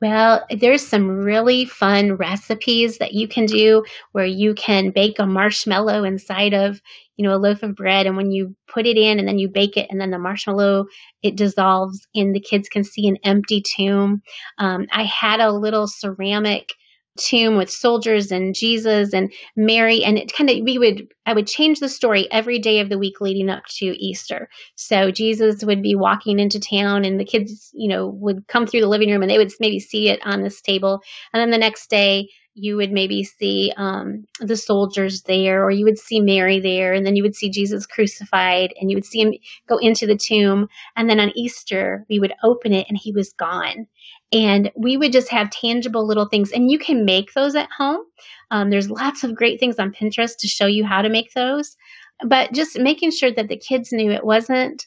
Well, 0.00 0.44
there's 0.50 0.86
some 0.86 1.08
really 1.08 1.64
fun 1.64 2.12
recipes 2.12 2.98
that 2.98 3.12
you 3.12 3.26
can 3.26 3.46
do 3.46 3.84
where 4.12 4.26
you 4.26 4.54
can 4.54 4.90
bake 4.90 5.18
a 5.18 5.26
marshmallow 5.26 6.04
inside 6.04 6.52
of, 6.52 6.80
you 7.16 7.26
know, 7.26 7.34
a 7.34 7.38
loaf 7.38 7.62
of 7.62 7.74
bread. 7.74 8.06
And 8.06 8.16
when 8.16 8.30
you 8.30 8.54
put 8.68 8.86
it 8.86 8.96
in 8.96 9.18
and 9.18 9.26
then 9.26 9.38
you 9.38 9.48
bake 9.48 9.76
it 9.76 9.88
and 9.90 10.00
then 10.00 10.10
the 10.10 10.18
marshmallow, 10.18 10.86
it 11.22 11.36
dissolves 11.36 12.06
and 12.14 12.34
the 12.34 12.40
kids 12.40 12.68
can 12.68 12.84
see 12.84 13.08
an 13.08 13.16
empty 13.24 13.62
tomb. 13.76 14.22
Um, 14.58 14.86
I 14.92 15.04
had 15.04 15.40
a 15.40 15.50
little 15.50 15.88
ceramic 15.88 16.68
tomb 17.18 17.56
with 17.56 17.70
soldiers 17.70 18.32
and 18.32 18.54
Jesus 18.54 19.12
and 19.14 19.32
Mary 19.56 20.02
and 20.02 20.18
it 20.18 20.32
kind 20.32 20.50
of 20.50 20.58
we 20.62 20.78
would 20.78 21.08
I 21.26 21.32
would 21.32 21.46
change 21.46 21.80
the 21.80 21.88
story 21.88 22.30
every 22.30 22.58
day 22.58 22.80
of 22.80 22.88
the 22.88 22.98
week 22.98 23.20
leading 23.20 23.50
up 23.50 23.64
to 23.78 23.86
Easter. 23.86 24.48
So 24.74 25.10
Jesus 25.10 25.64
would 25.64 25.82
be 25.82 25.94
walking 25.94 26.38
into 26.38 26.60
town 26.60 27.04
and 27.04 27.18
the 27.18 27.24
kids, 27.24 27.70
you 27.72 27.88
know, 27.88 28.08
would 28.08 28.46
come 28.48 28.66
through 28.66 28.80
the 28.80 28.88
living 28.88 29.10
room 29.10 29.22
and 29.22 29.30
they 29.30 29.38
would 29.38 29.52
maybe 29.60 29.80
see 29.80 30.08
it 30.08 30.20
on 30.24 30.42
this 30.42 30.60
table 30.60 31.00
and 31.32 31.40
then 31.40 31.50
the 31.50 31.58
next 31.58 31.88
day 31.88 32.28
you 32.54 32.76
would 32.76 32.92
maybe 32.92 33.24
see 33.24 33.72
um, 33.76 34.26
the 34.40 34.56
soldiers 34.56 35.22
there, 35.22 35.64
or 35.64 35.70
you 35.70 35.84
would 35.84 35.98
see 35.98 36.20
Mary 36.20 36.60
there, 36.60 36.92
and 36.92 37.04
then 37.04 37.16
you 37.16 37.22
would 37.22 37.34
see 37.34 37.50
Jesus 37.50 37.84
crucified, 37.86 38.72
and 38.80 38.90
you 38.90 38.96
would 38.96 39.04
see 39.04 39.20
him 39.20 39.34
go 39.68 39.78
into 39.78 40.06
the 40.06 40.16
tomb. 40.16 40.68
And 40.96 41.10
then 41.10 41.18
on 41.18 41.36
Easter, 41.36 42.06
we 42.08 42.20
would 42.20 42.32
open 42.44 42.72
it, 42.72 42.86
and 42.88 42.96
he 42.96 43.12
was 43.12 43.32
gone. 43.32 43.86
And 44.32 44.70
we 44.76 44.96
would 44.96 45.12
just 45.12 45.30
have 45.30 45.50
tangible 45.50 46.06
little 46.06 46.26
things, 46.28 46.52
and 46.52 46.70
you 46.70 46.78
can 46.78 47.04
make 47.04 47.32
those 47.32 47.56
at 47.56 47.68
home. 47.76 48.00
Um, 48.50 48.70
there's 48.70 48.90
lots 48.90 49.24
of 49.24 49.34
great 49.34 49.58
things 49.58 49.78
on 49.78 49.92
Pinterest 49.92 50.36
to 50.38 50.48
show 50.48 50.66
you 50.66 50.84
how 50.84 51.02
to 51.02 51.08
make 51.08 51.32
those, 51.34 51.76
but 52.24 52.52
just 52.52 52.78
making 52.78 53.10
sure 53.10 53.32
that 53.32 53.48
the 53.48 53.58
kids 53.58 53.90
knew 53.92 54.10
it 54.12 54.24
wasn't 54.24 54.86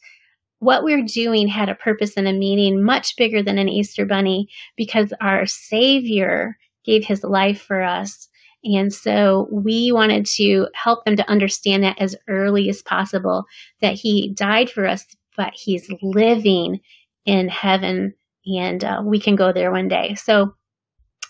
what 0.59 0.83
we're 0.83 1.03
doing 1.03 1.47
had 1.47 1.69
a 1.69 1.75
purpose 1.75 2.17
and 2.17 2.27
a 2.27 2.33
meaning 2.33 2.83
much 2.83 3.15
bigger 3.15 3.43
than 3.43 3.59
an 3.59 3.69
Easter 3.69 4.05
bunny 4.05 4.47
because 4.75 5.13
our 5.21 5.45
Savior 5.45 6.57
gave 6.88 7.06
his 7.06 7.24
life 7.24 7.62
for 7.62 7.84
us. 7.84 8.27
And 8.63 8.91
so 8.91 9.48
we 9.51 9.91
wanted 9.91 10.25
to 10.38 10.67
help 10.74 11.06
them 11.06 11.17
to 11.17 11.29
understand 11.29 11.84
that 11.84 12.01
as 12.01 12.15
early 12.27 12.70
as 12.70 12.82
possible 12.82 13.46
that 13.82 13.94
he 13.94 14.34
died 14.34 14.70
for 14.70 14.88
us, 14.88 15.06
but 15.36 15.53
he's 15.53 15.88
living 16.01 16.79
in 17.25 17.50
heaven 17.50 18.15
and 18.46 18.84
uh, 18.84 19.01
we 19.03 19.20
can 19.20 19.36
go 19.36 19.51
there 19.51 19.72
one 19.72 19.89
day. 19.89 20.15
So 20.15 20.56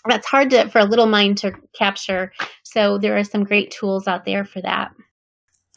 that's 0.08 0.26
hard 0.26 0.50
to, 0.50 0.68
for 0.70 0.78
a 0.78 0.84
little 0.84 1.06
mind 1.06 1.38
to 1.38 1.52
capture. 1.76 2.32
So 2.62 2.98
there 2.98 3.18
are 3.18 3.24
some 3.24 3.44
great 3.44 3.70
tools 3.72 4.06
out 4.06 4.24
there 4.24 4.44
for 4.44 4.62
that. 4.62 4.92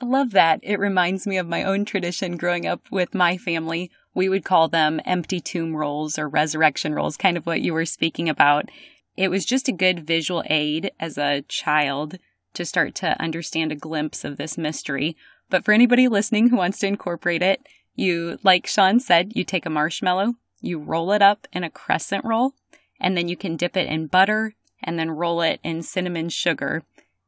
I 0.01 0.05
love 0.05 0.31
that. 0.31 0.61
It 0.63 0.79
reminds 0.79 1.27
me 1.27 1.37
of 1.37 1.47
my 1.47 1.63
own 1.63 1.85
tradition 1.85 2.37
growing 2.37 2.65
up 2.65 2.91
with 2.91 3.13
my 3.13 3.37
family. 3.37 3.91
We 4.15 4.29
would 4.29 4.43
call 4.43 4.67
them 4.67 4.99
empty 5.05 5.39
tomb 5.39 5.75
rolls 5.75 6.17
or 6.17 6.27
resurrection 6.27 6.95
rolls, 6.95 7.17
kind 7.17 7.37
of 7.37 7.45
what 7.45 7.61
you 7.61 7.73
were 7.73 7.85
speaking 7.85 8.27
about. 8.27 8.69
It 9.17 9.29
was 9.29 9.45
just 9.45 9.67
a 9.67 9.73
good 9.73 10.05
visual 10.05 10.43
aid 10.49 10.91
as 10.99 11.17
a 11.17 11.43
child 11.43 12.17
to 12.53 12.65
start 12.65 12.95
to 12.95 13.21
understand 13.21 13.71
a 13.71 13.75
glimpse 13.75 14.23
of 14.23 14.37
this 14.37 14.57
mystery. 14.57 15.15
But 15.49 15.65
for 15.65 15.73
anybody 15.73 16.07
listening 16.07 16.49
who 16.49 16.57
wants 16.57 16.79
to 16.79 16.87
incorporate 16.87 17.43
it, 17.43 17.65
you, 17.95 18.39
like 18.43 18.67
Shawn 18.67 18.99
said, 18.99 19.33
you 19.35 19.43
take 19.43 19.65
a 19.65 19.69
marshmallow, 19.69 20.35
you 20.61 20.79
roll 20.79 21.11
it 21.11 21.21
up 21.21 21.47
in 21.51 21.63
a 21.63 21.69
crescent 21.69 22.23
roll, 22.23 22.53
and 22.99 23.17
then 23.17 23.27
you 23.27 23.35
can 23.35 23.57
dip 23.57 23.75
it 23.75 23.87
in 23.87 24.07
butter 24.07 24.53
and 24.83 24.97
then 24.97 25.11
roll 25.11 25.41
it 25.41 25.59
in 25.63 25.81
cinnamon 25.81 26.29
sugar 26.29 26.83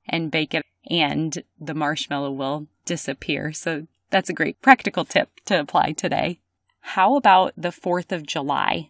and 0.08 0.32
bake 0.32 0.54
it, 0.54 0.64
and 0.90 1.44
the 1.60 1.74
marshmallow 1.74 2.32
will 2.32 2.68
disappear. 2.86 3.52
So 3.54 3.88
that's 4.10 4.30
a 4.30 4.34
great 4.34 4.62
practical 4.62 5.06
tip 5.06 5.30
to 5.46 5.60
apply 5.60 5.94
today. 5.94 6.40
How 6.82 7.16
about 7.16 7.54
the 7.56 7.70
4th 7.70 8.12
of 8.12 8.26
July? 8.26 8.90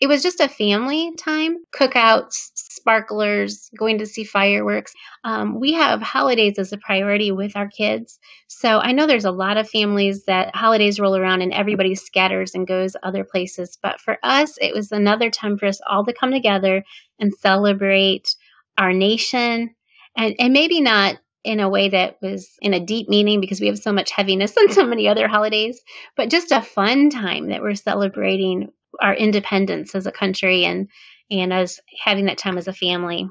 It 0.00 0.06
was 0.06 0.22
just 0.22 0.40
a 0.40 0.48
family 0.48 1.12
time, 1.16 1.56
cookouts, 1.74 2.50
sparklers, 2.54 3.70
going 3.78 3.98
to 3.98 4.06
see 4.06 4.24
fireworks. 4.24 4.92
Um, 5.24 5.60
we 5.60 5.72
have 5.74 6.02
holidays 6.02 6.58
as 6.58 6.72
a 6.72 6.78
priority 6.78 7.30
with 7.30 7.56
our 7.56 7.68
kids. 7.68 8.18
So 8.48 8.78
I 8.78 8.92
know 8.92 9.06
there's 9.06 9.24
a 9.24 9.30
lot 9.30 9.56
of 9.56 9.68
families 9.68 10.24
that 10.24 10.54
holidays 10.54 11.00
roll 11.00 11.16
around 11.16 11.42
and 11.42 11.52
everybody 11.52 11.94
scatters 11.94 12.54
and 12.54 12.66
goes 12.66 12.96
other 13.02 13.24
places. 13.24 13.78
But 13.82 14.00
for 14.00 14.18
us, 14.22 14.58
it 14.60 14.74
was 14.74 14.92
another 14.92 15.30
time 15.30 15.58
for 15.58 15.66
us 15.66 15.80
all 15.88 16.04
to 16.04 16.12
come 16.12 16.32
together 16.32 16.84
and 17.18 17.32
celebrate 17.34 18.34
our 18.76 18.92
nation 18.92 19.74
and, 20.16 20.34
and 20.38 20.52
maybe 20.52 20.80
not 20.80 21.18
in 21.44 21.60
a 21.60 21.68
way 21.68 21.88
that 21.88 22.18
was 22.22 22.50
in 22.60 22.74
a 22.74 22.84
deep 22.84 23.08
meaning 23.08 23.40
because 23.40 23.60
we 23.60 23.66
have 23.66 23.78
so 23.78 23.92
much 23.92 24.10
heaviness 24.10 24.56
on 24.58 24.70
so 24.70 24.86
many 24.86 25.08
other 25.08 25.28
holidays, 25.28 25.80
but 26.16 26.30
just 26.30 26.52
a 26.52 26.62
fun 26.62 27.10
time 27.10 27.48
that 27.48 27.62
we're 27.62 27.74
celebrating 27.74 28.70
our 29.00 29.14
independence 29.14 29.94
as 29.94 30.06
a 30.06 30.12
country 30.12 30.64
and 30.64 30.88
and 31.30 31.52
as 31.52 31.80
having 32.04 32.26
that 32.26 32.38
time 32.38 32.58
as 32.58 32.68
a 32.68 32.72
family. 32.72 33.28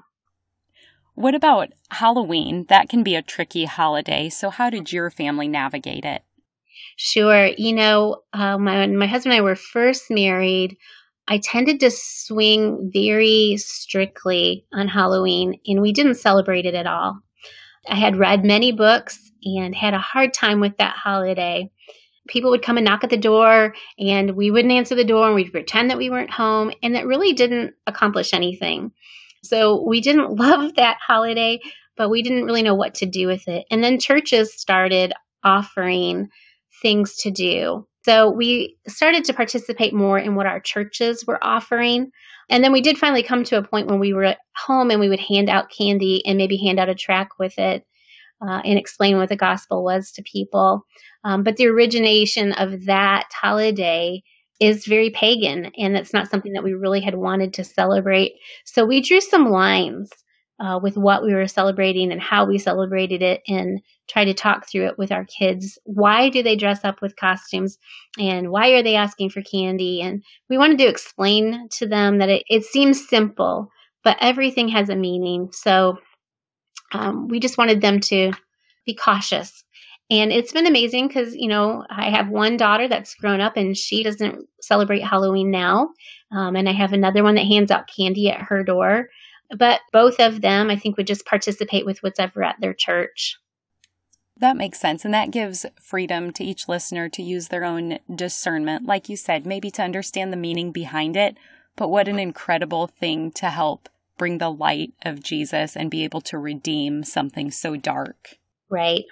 What 1.14 1.36
about 1.36 1.74
Halloween? 1.92 2.66
That 2.70 2.90
can 2.90 3.04
be 3.04 3.16
a 3.16 3.22
tricky 3.22 3.66
holiday. 3.66 4.30
So, 4.30 4.50
how 4.50 4.70
did 4.70 4.92
your 4.92 5.10
family 5.10 5.48
navigate 5.48 6.06
it? 6.06 6.24
Sure. 6.96 7.48
You 7.58 7.74
know, 7.74 8.24
um, 8.34 8.66
when 8.66 8.98
my 8.98 9.08
husband 9.08 9.34
and 9.34 9.42
I 9.42 9.44
were 9.44 9.56
first 9.56 10.10
married, 10.10 10.78
I 11.28 11.38
tended 11.38 11.80
to 11.82 11.92
swing 11.92 12.92
very 12.94 13.58
strictly 13.58 14.66
on 14.74 14.88
Halloween, 14.88 15.60
and 15.68 15.82
we 15.82 15.94
didn't 15.94 16.16
celebrate 16.16 16.66
it 16.66 16.76
at 16.76 16.88
all. 16.88 17.20
I 17.88 17.96
had 17.96 18.18
read 18.18 18.46
many 18.46 18.72
books 18.72 19.32
and 19.44 19.76
had 19.76 19.94
a 19.94 20.00
hard 20.00 20.34
time 20.34 20.60
with 20.60 20.78
that 20.78 20.96
holiday 20.96 21.72
people 22.28 22.52
would 22.52 22.62
come 22.62 22.78
and 22.78 22.86
knock 22.86 23.04
at 23.04 23.10
the 23.10 23.18
door 23.18 23.74
and 23.98 24.32
we 24.36 24.52
wouldn't 24.52 24.74
answer 24.74 24.96
the 24.96 25.04
door 25.04 25.26
and 25.28 25.36
we'd 25.36 25.52
pretend 25.52 25.90
that 25.90 25.98
we 25.98 26.10
weren't 26.10 26.32
home 26.32 26.72
and 26.84 26.96
that 26.96 27.08
really 27.08 27.34
didn't 27.34 27.74
accomplish 27.88 28.34
anything. 28.34 28.92
So 29.44 29.84
we 29.88 30.02
didn't 30.02 30.36
love 30.40 30.76
that 30.76 30.98
holiday, 31.06 31.60
but 31.98 32.10
we 32.10 32.22
didn't 32.22 32.46
really 32.46 32.64
know 32.64 32.76
what 32.76 32.96
to 32.96 33.06
do 33.06 33.28
with 33.28 33.48
it. 33.48 33.66
And 33.72 33.84
then 33.84 34.00
churches 34.00 34.54
started 34.54 35.14
offering 35.44 36.30
things 36.82 37.16
to 37.18 37.32
do. 37.32 37.88
So 38.04 38.32
we 38.32 38.78
started 38.88 39.26
to 39.26 39.34
participate 39.34 39.94
more 39.94 40.18
in 40.18 40.36
what 40.36 40.48
our 40.48 40.60
churches 40.60 41.26
were 41.26 41.44
offering. 41.44 42.12
And 42.50 42.64
then 42.64 42.72
we 42.72 42.82
did 42.82 42.98
finally 42.98 43.24
come 43.24 43.44
to 43.46 43.58
a 43.58 43.64
point 43.64 43.88
when 43.88 44.00
we 44.00 44.14
were 44.14 44.24
at 44.24 44.40
home 44.56 44.90
and 44.90 45.00
we 45.00 45.10
would 45.10 45.20
hand 45.20 45.50
out 45.50 45.72
candy 45.72 46.26
and 46.26 46.38
maybe 46.38 46.58
hand 46.58 46.80
out 46.80 46.90
a 46.90 46.96
track 46.96 47.38
with 47.38 47.58
it 47.60 47.86
uh, 48.46 48.62
and 48.66 48.78
explain 48.78 49.18
what 49.18 49.30
the 49.30 49.36
gospel 49.36 49.84
was 49.84 50.12
to 50.12 50.24
people. 50.24 50.86
Um, 51.24 51.44
but 51.44 51.58
the 51.58 51.68
origination 51.68 52.54
of 52.54 52.86
that 52.86 53.28
holiday 53.32 54.24
is 54.60 54.86
very 54.86 55.10
pagan 55.10 55.72
and 55.78 55.96
it's 55.96 56.14
not 56.14 56.30
something 56.30 56.54
that 56.54 56.64
we 56.64 56.74
really 56.74 57.02
had 57.02 57.16
wanted 57.16 57.54
to 57.56 57.64
celebrate. 57.64 58.34
So 58.66 58.86
we 58.86 59.02
drew 59.02 59.20
some 59.20 59.50
lines 59.50 60.10
uh, 60.62 60.80
with 60.82 60.96
what 60.96 61.24
we 61.24 61.34
were 61.34 61.48
celebrating 61.48 62.12
and 62.12 62.22
how 62.22 62.46
we 62.46 62.60
celebrated 62.60 63.24
it 63.24 63.42
and 63.48 63.82
try 64.08 64.26
to 64.26 64.34
talk 64.34 64.70
through 64.70 64.86
it 64.86 64.98
with 64.98 65.12
our 65.12 65.26
kids. 65.26 65.80
Why 65.86 66.30
do 66.30 66.44
they 66.44 66.56
dress 66.56 66.86
up 66.86 67.02
with 67.02 67.16
costumes 67.16 67.80
and 68.20 68.52
why 68.52 68.70
are 68.72 68.84
they 68.84 68.96
asking 68.96 69.32
for 69.32 69.42
candy? 69.42 70.02
And 70.02 70.24
we 70.50 70.60
wanted 70.60 70.78
to 70.80 70.88
explain 70.88 71.68
to 71.78 71.88
them 71.88 72.20
that 72.20 72.30
it, 72.30 72.44
it 72.48 72.64
seems 72.64 73.08
simple, 73.08 73.70
but 74.04 74.18
everything 74.22 74.68
has 74.70 74.90
a 74.90 74.96
meaning. 74.96 75.50
So 75.52 75.98
um, 76.92 77.28
we 77.28 77.40
just 77.40 77.58
wanted 77.58 77.82
them 77.82 78.00
to 78.02 78.34
be 78.86 78.96
cautious. 78.96 79.64
And 80.10 80.32
it's 80.32 80.52
been 80.52 80.68
amazing 80.68 81.08
because, 81.08 81.36
you 81.36 81.48
know, 81.48 81.86
I 81.90 82.10
have 82.10 82.28
one 82.28 82.58
daughter 82.58 82.88
that's 82.90 83.16
grown 83.16 83.40
up 83.40 83.56
and 83.56 83.78
she 83.78 84.04
doesn't 84.04 84.46
celebrate 84.60 85.04
Halloween 85.04 85.52
now. 85.52 85.92
Um, 86.32 86.58
and 86.58 86.68
I 86.68 86.74
have 86.74 86.92
another 86.92 87.24
one 87.24 87.36
that 87.36 87.46
hands 87.46 87.72
out 87.72 87.90
candy 87.96 88.30
at 88.30 88.42
her 88.42 88.64
door. 88.64 89.08
But 89.58 89.80
both 89.94 90.20
of 90.20 90.42
them, 90.42 90.70
I 90.70 90.76
think, 90.76 90.98
would 90.98 91.08
just 91.08 91.26
participate 91.26 91.86
with 91.86 92.04
whatever 92.04 92.44
at 92.44 92.56
their 92.60 92.74
church. 92.74 93.38
That 94.38 94.58
makes 94.58 94.80
sense. 94.80 95.06
And 95.06 95.14
that 95.14 95.32
gives 95.32 95.66
freedom 95.80 96.32
to 96.34 96.44
each 96.44 96.68
listener 96.68 97.08
to 97.10 97.24
use 97.24 97.48
their 97.48 97.64
own 97.64 98.00
discernment, 98.14 98.86
like 98.86 99.08
you 99.08 99.16
said, 99.16 99.46
maybe 99.46 99.70
to 99.72 99.84
understand 99.84 100.34
the 100.34 100.38
meaning 100.38 100.72
behind 100.72 101.16
it. 101.16 101.38
But 101.78 101.90
what 101.90 102.08
an 102.08 102.20
incredible 102.20 102.88
thing 102.88 103.32
to 103.34 103.50
help 103.50 103.88
bring 104.22 104.38
the 104.38 104.52
light 104.52 104.94
of 105.04 105.24
Jesus 105.24 105.76
and 105.76 105.90
be 105.90 106.04
able 106.04 106.22
to 106.22 106.38
redeem 106.38 107.04
something 107.04 107.50
so 107.50 107.76
dark. 107.76 108.36
Right. 108.70 109.06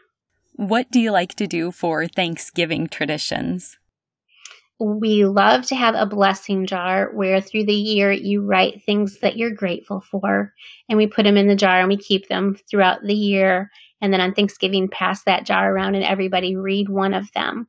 What 0.54 0.92
do 0.92 1.00
you 1.00 1.10
like 1.10 1.34
to 1.38 1.48
do 1.48 1.72
for 1.72 2.06
Thanksgiving 2.06 2.88
traditions? 2.88 3.80
We 4.80 5.26
love 5.26 5.66
to 5.66 5.76
have 5.76 5.96
a 5.96 6.06
blessing 6.06 6.68
jar 6.68 7.10
where 7.12 7.42
through 7.42 7.66
the 7.66 7.74
year 7.74 8.12
you 8.12 8.46
write 8.46 8.84
things 8.84 9.20
that 9.22 9.36
you're 9.36 9.50
grateful 9.50 10.00
for 10.12 10.54
and 10.88 10.96
we 10.96 11.08
put 11.08 11.24
them 11.24 11.38
in 11.38 11.48
the 11.48 11.56
jar 11.56 11.80
and 11.80 11.90
we 11.90 11.98
keep 11.98 12.28
them 12.28 12.56
throughout 12.70 13.02
the 13.02 13.16
year. 13.16 13.72
And 14.02 14.14
then 14.14 14.22
on 14.22 14.36
Thanksgiving, 14.36 14.90
pass 14.90 15.24
that 15.24 15.44
jar 15.44 15.74
around 15.74 15.96
and 15.96 16.04
everybody 16.04 16.56
read 16.56 16.88
one 16.88 17.16
of 17.16 17.32
them. 17.32 17.68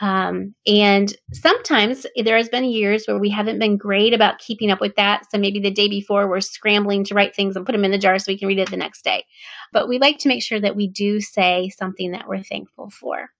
Um, 0.00 0.54
and 0.66 1.14
sometimes 1.32 2.04
there 2.16 2.36
has 2.36 2.48
been 2.48 2.64
years 2.64 3.06
where 3.06 3.18
we 3.18 3.30
haven't 3.30 3.58
been 3.58 3.78
great 3.78 4.12
about 4.12 4.38
keeping 4.38 4.70
up 4.70 4.80
with 4.80 4.96
that. 4.96 5.24
So 5.30 5.38
maybe 5.38 5.60
the 5.60 5.70
day 5.70 5.88
before 5.88 6.28
we're 6.28 6.40
scrambling 6.40 7.04
to 7.04 7.14
write 7.14 7.34
things 7.34 7.56
and 7.56 7.64
put 7.64 7.72
them 7.72 7.84
in 7.84 7.90
the 7.92 7.98
jar 7.98 8.18
so 8.18 8.30
we 8.30 8.38
can 8.38 8.48
read 8.48 8.58
it 8.58 8.70
the 8.70 8.76
next 8.76 9.04
day. 9.04 9.24
But 9.72 9.88
we 9.88 9.98
like 9.98 10.18
to 10.18 10.28
make 10.28 10.42
sure 10.42 10.60
that 10.60 10.76
we 10.76 10.88
do 10.88 11.20
say 11.20 11.70
something 11.70 12.12
that 12.12 12.28
we're 12.28 12.42
thankful 12.42 12.90
for. 12.90 13.30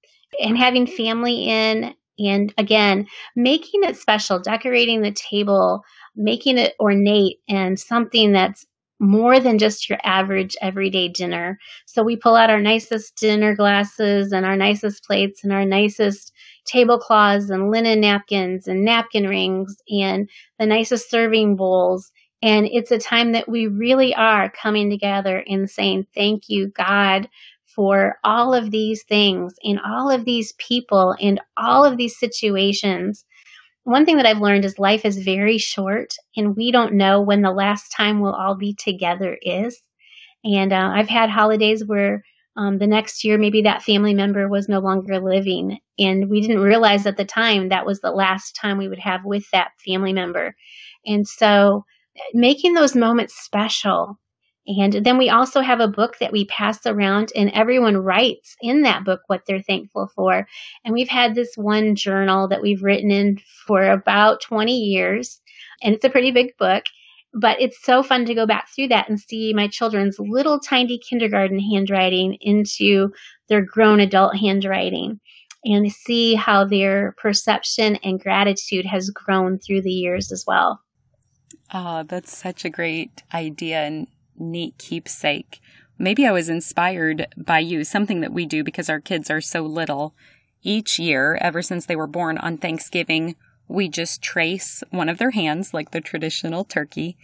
And 0.43 0.57
having 0.57 0.87
family 0.87 1.49
in, 1.49 1.95
and 2.19 2.55
again, 2.57 3.07
making 3.35 3.83
it 3.85 3.97
special, 3.97 4.39
decorating 4.39 5.03
the 5.03 5.13
table, 5.13 5.83
making 6.15 6.57
it 6.59 6.75
ornate 6.81 7.39
and 7.49 7.79
something 7.79 8.33
that's 8.33 8.67
more 8.99 9.41
than 9.41 9.59
just 9.59 9.89
your 9.89 9.99
average 10.03 10.57
everyday 10.63 11.09
dinner. 11.09 11.59
So 11.87 12.03
we 12.03 12.17
pull 12.17 12.35
out 12.35 12.51
our 12.51 12.61
nicest 12.61 13.17
dinner 13.17 13.55
glasses 13.55 14.33
and 14.33 14.47
our 14.47 14.57
nicest 14.57 15.05
plates 15.05 15.45
and 15.45 15.53
our 15.53 15.65
nicest 15.65 16.33
tablecloths 16.67 17.51
and 17.51 17.71
linen 17.71 18.01
napkins 18.01 18.67
and 18.69 18.85
napkin 18.85 19.29
rings 19.29 19.77
and 19.89 20.29
the 20.59 20.67
nicest 20.67 21.11
serving 21.11 21.57
bowls. 21.57 22.11
And 22.43 22.67
it's 22.71 22.91
a 22.91 22.99
time 22.99 23.33
that 23.33 23.49
we 23.49 23.67
really 23.67 24.15
are 24.15 24.51
coming 24.51 24.91
together 24.91 25.43
and 25.47 25.69
saying, 25.69 26.07
Thank 26.15 26.45
you, 26.49 26.69
God, 26.69 27.29
for 27.75 28.19
all 28.25 28.55
of 28.55 28.71
these 28.71 29.05
things 29.05 29.55
and 29.63 29.79
all 29.85 30.11
of 30.11 30.25
these 30.25 30.53
people 30.59 31.15
and 31.21 31.41
all 31.57 31.85
of 31.85 31.97
these 31.97 32.19
situations 32.19 33.25
one 33.87 34.05
thing 34.05 34.17
that 34.17 34.27
I've 34.27 34.41
learned 34.41 34.65
is 34.65 34.81
life 34.81 35.05
is 35.05 35.17
very 35.17 35.59
short 35.59 36.15
and 36.37 36.57
we 36.57 36.73
don't 36.73 36.95
know 36.95 37.21
when 37.21 37.43
the 37.43 37.53
last 37.53 37.93
time 37.97 38.19
we'll 38.19 38.35
all 38.35 38.57
be 38.57 38.75
together 38.75 39.39
is. 39.41 39.81
And 40.45 40.73
uh, 40.73 40.91
I've 40.93 41.09
had 41.09 41.31
holidays 41.31 41.85
where 41.87 42.25
um, 42.57 42.79
the 42.79 42.89
next 42.89 43.23
year 43.23 43.39
maybe 43.39 43.63
that 43.63 43.85
family 43.85 44.13
member 44.13 44.49
was 44.49 44.69
no 44.69 44.81
longer 44.81 45.21
living 45.21 45.79
and 46.01 46.29
we 46.29 46.41
didn't 46.41 46.63
realize 46.65 47.07
at 47.07 47.17
the 47.17 47.25
time 47.25 47.69
that 47.69 47.87
was 47.87 48.01
the 48.01 48.11
last 48.11 48.59
time 48.61 48.77
we 48.77 48.89
would 48.89 48.99
have 48.99 49.25
with 49.25 49.45
that 49.53 49.71
family 49.87 50.13
member. 50.13 50.57
And 51.07 51.27
so 51.27 51.85
making 52.35 52.75
those 52.75 52.97
moments 52.97 53.37
special 53.37 54.19
and 54.67 54.93
then 54.93 55.19
we 55.19 55.31
also 55.31 55.61
have 55.61 55.81
a 55.81 55.89
book 55.89 56.19
that 56.19 56.33
we 56.33 56.47
pass 56.47 56.85
around, 56.87 57.33
and 57.37 57.51
everyone 57.53 57.97
writes 57.97 58.57
in 58.61 58.83
that 58.83 59.05
book 59.05 59.21
what 59.27 59.43
they're 59.47 59.63
thankful 59.63 60.11
for. 60.15 60.47
And 60.85 60.93
we've 60.93 61.09
had 61.09 61.35
this 61.35 61.57
one 61.57 61.95
journal 61.95 62.49
that 62.49 62.63
we've 62.63 62.83
written 62.83 63.11
in 63.11 63.39
for 63.67 63.85
about 63.85 64.41
20 64.41 64.73
years, 64.73 65.41
and 65.83 65.95
it's 65.95 66.05
a 66.05 66.11
pretty 66.11 66.33
big 66.33 66.57
book. 66.59 66.85
But 67.39 67.61
it's 67.61 67.85
so 67.85 68.03
fun 68.03 68.25
to 68.27 68.35
go 68.35 68.47
back 68.47 68.69
through 68.75 68.89
that 68.89 69.11
and 69.11 69.21
see 69.21 69.53
my 69.53 69.69
children's 69.69 70.19
little 70.19 70.59
tiny 70.59 70.99
kindergarten 70.99 71.59
handwriting 71.61 72.39
into 72.41 73.13
their 73.49 73.63
grown 73.63 74.01
adult 74.01 74.37
handwriting 74.37 75.21
and 75.63 75.93
see 75.93 76.35
how 76.35 76.65
their 76.65 77.15
perception 77.19 77.97
and 77.97 78.21
gratitude 78.21 78.87
has 78.87 79.11
grown 79.11 79.59
through 79.59 79.83
the 79.83 79.91
years 79.91 80.33
as 80.33 80.45
well. 80.47 80.81
Oh, 81.75 82.05
that's 82.05 82.37
such 82.37 82.65
a 82.65 82.71
great 82.71 83.23
idea. 83.35 83.81
And 83.81 84.07
neat 84.39 84.79
keepsake. 84.79 85.61
Maybe 85.99 86.27
I 86.27 86.33
was 86.33 86.49
inspired 86.49 87.27
by 87.37 87.61
you, 87.61 87.85
something 87.85 88.21
that 88.21 88.33
we 88.33 88.47
do 88.47 88.63
because 88.63 88.91
our 88.91 89.01
kids 89.01 89.31
are 89.31 89.41
so 89.41 89.63
little. 89.63 90.15
Each 90.63 90.99
year, 90.99 91.39
ever 91.41 91.63
since 91.63 91.87
they 91.87 91.97
were 91.97 92.07
born 92.07 92.39
on 92.39 92.59
Thanksgiving, 92.59 93.37
we 93.69 93.89
just 93.89 94.23
trace 94.23 94.83
one 94.91 95.09
of 95.09 95.19
their 95.19 95.31
hands, 95.31 95.73
like 95.73 95.91
the 95.91 96.01
traditional 96.01 96.65
turkey, 96.65 97.17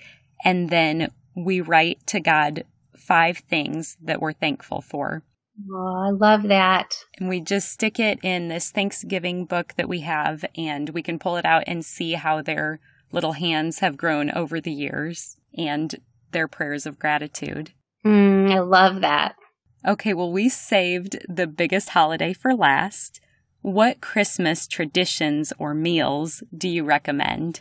and 0.45 0.71
then 0.71 1.11
we 1.35 1.61
write 1.61 2.07
to 2.09 2.21
God 2.21 2.65
five 2.97 3.39
things 3.39 3.97
that 4.03 4.21
we're 4.21 4.33
thankful 4.33 4.81
for. 4.81 5.23
Oh, 5.71 6.07
I 6.09 6.11
love 6.11 6.45
that. 6.45 6.95
And 7.19 7.29
we 7.29 7.41
just 7.41 7.71
stick 7.71 8.01
it 8.01 8.19
in 8.23 8.49
this 8.49 8.71
Thanksgiving 8.71 9.45
book 9.45 9.75
that 9.77 9.89
we 9.89 10.01
have, 10.01 10.45
and 10.57 10.91
we 10.91 11.03
can 11.03 11.19
pull 11.19 11.37
it 11.37 11.45
out 11.45 11.65
and 11.67 11.85
see 11.85 12.13
how 12.13 12.43
their 12.43 12.81
little 13.13 13.33
hands 13.33 13.81
have 13.81 13.97
grown 13.97 14.31
over 14.31 14.61
the 14.61 14.73
years. 14.73 15.37
And 15.57 15.95
their 16.33 16.49
prayers 16.49 16.87
of 16.87 16.99
gratitude. 16.99 17.73
Mm, 18.05 18.51
I 18.51 18.59
love 18.61 19.01
that. 19.03 19.37
Okay, 19.87 20.15
well, 20.15 20.31
we 20.31 20.49
saved 20.49 21.19
the 21.29 21.47
biggest 21.47 21.91
holiday 21.91 22.33
for 22.33 22.55
last. 22.55 23.21
What 23.63 24.01
Christmas 24.01 24.67
traditions 24.67 25.53
or 25.59 25.75
meals 25.75 26.43
do 26.57 26.69
you 26.69 26.85
recommend? 26.85 27.61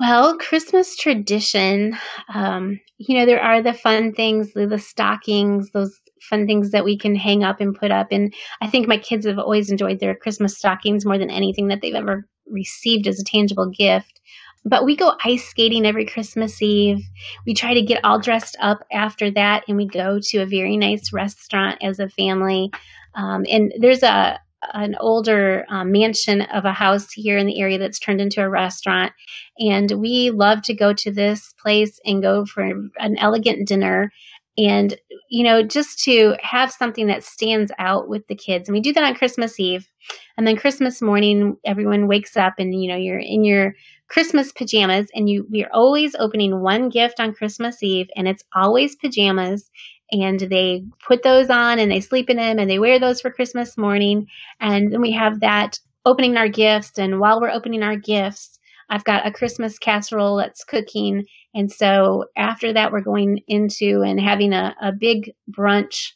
Well, 0.00 0.36
Christmas 0.36 0.96
tradition, 0.96 1.96
um, 2.32 2.80
you 2.98 3.18
know, 3.18 3.26
there 3.26 3.42
are 3.42 3.62
the 3.62 3.72
fun 3.72 4.12
things, 4.12 4.52
the, 4.52 4.66
the 4.66 4.78
stockings, 4.78 5.70
those 5.70 5.96
fun 6.22 6.46
things 6.46 6.70
that 6.70 6.84
we 6.84 6.98
can 6.98 7.14
hang 7.14 7.44
up 7.44 7.60
and 7.60 7.74
put 7.74 7.90
up. 7.90 8.08
And 8.10 8.34
I 8.60 8.68
think 8.68 8.88
my 8.88 8.98
kids 8.98 9.26
have 9.26 9.38
always 9.38 9.70
enjoyed 9.70 10.00
their 10.00 10.16
Christmas 10.16 10.58
stockings 10.58 11.04
more 11.04 11.18
than 11.18 11.30
anything 11.30 11.68
that 11.68 11.80
they've 11.82 11.94
ever 11.94 12.26
received 12.46 13.06
as 13.06 13.20
a 13.20 13.24
tangible 13.24 13.70
gift. 13.70 14.20
But 14.64 14.84
we 14.84 14.96
go 14.96 15.12
ice 15.24 15.44
skating 15.44 15.86
every 15.86 16.06
Christmas 16.06 16.62
Eve. 16.62 17.04
We 17.46 17.54
try 17.54 17.74
to 17.74 17.82
get 17.82 18.04
all 18.04 18.20
dressed 18.20 18.56
up 18.60 18.84
after 18.92 19.30
that, 19.32 19.64
and 19.66 19.76
we 19.76 19.86
go 19.86 20.20
to 20.22 20.38
a 20.38 20.46
very 20.46 20.76
nice 20.76 21.12
restaurant 21.12 21.82
as 21.82 21.98
a 21.98 22.08
family. 22.08 22.70
Um, 23.14 23.44
and 23.50 23.72
there's 23.78 24.02
a 24.02 24.40
an 24.74 24.94
older 25.00 25.64
um, 25.68 25.90
mansion 25.90 26.42
of 26.42 26.64
a 26.64 26.72
house 26.72 27.10
here 27.12 27.36
in 27.36 27.48
the 27.48 27.60
area 27.60 27.78
that's 27.78 27.98
turned 27.98 28.20
into 28.20 28.40
a 28.40 28.48
restaurant, 28.48 29.12
and 29.58 29.90
we 29.90 30.30
love 30.30 30.62
to 30.62 30.74
go 30.74 30.92
to 30.92 31.10
this 31.10 31.52
place 31.60 31.98
and 32.04 32.22
go 32.22 32.46
for 32.46 32.62
an 32.62 33.16
elegant 33.18 33.66
dinner 33.66 34.12
and 34.58 34.96
you 35.30 35.44
know 35.44 35.62
just 35.62 35.98
to 35.98 36.34
have 36.40 36.70
something 36.70 37.06
that 37.06 37.24
stands 37.24 37.72
out 37.78 38.08
with 38.08 38.26
the 38.26 38.34
kids 38.34 38.68
and 38.68 38.74
we 38.74 38.80
do 38.80 38.92
that 38.92 39.04
on 39.04 39.14
christmas 39.14 39.58
eve 39.58 39.88
and 40.36 40.46
then 40.46 40.56
christmas 40.56 41.00
morning 41.00 41.56
everyone 41.64 42.06
wakes 42.06 42.36
up 42.36 42.54
and 42.58 42.74
you 42.74 42.88
know 42.88 42.96
you're 42.96 43.18
in 43.18 43.44
your 43.44 43.72
Christmas 44.12 44.52
pajamas, 44.52 45.06
and 45.14 45.26
you 45.26 45.46
we 45.50 45.64
are 45.64 45.70
always 45.72 46.14
opening 46.18 46.60
one 46.60 46.90
gift 46.90 47.18
on 47.18 47.32
Christmas 47.32 47.82
Eve, 47.82 48.08
and 48.14 48.28
it's 48.28 48.44
always 48.54 48.94
pajamas. 48.94 49.70
And 50.10 50.38
they 50.38 50.84
put 51.08 51.22
those 51.22 51.48
on 51.48 51.78
and 51.78 51.90
they 51.90 52.00
sleep 52.00 52.28
in 52.28 52.36
them 52.36 52.58
and 52.58 52.68
they 52.68 52.78
wear 52.78 53.00
those 53.00 53.22
for 53.22 53.30
Christmas 53.30 53.78
morning. 53.78 54.26
And 54.60 54.92
then 54.92 55.00
we 55.00 55.12
have 55.12 55.40
that 55.40 55.78
opening 56.04 56.36
our 56.36 56.50
gifts. 56.50 56.98
And 56.98 57.18
while 57.18 57.40
we're 57.40 57.50
opening 57.50 57.82
our 57.82 57.96
gifts, 57.96 58.58
I've 58.90 59.04
got 59.04 59.26
a 59.26 59.32
Christmas 59.32 59.78
casserole 59.78 60.36
that's 60.36 60.64
cooking. 60.64 61.24
And 61.54 61.70
so 61.70 62.26
after 62.36 62.72
that, 62.72 62.92
we're 62.92 63.02
going 63.02 63.40
into 63.46 64.02
and 64.02 64.20
having 64.20 64.52
a, 64.52 64.74
a 64.80 64.92
big 64.92 65.32
brunch. 65.50 66.12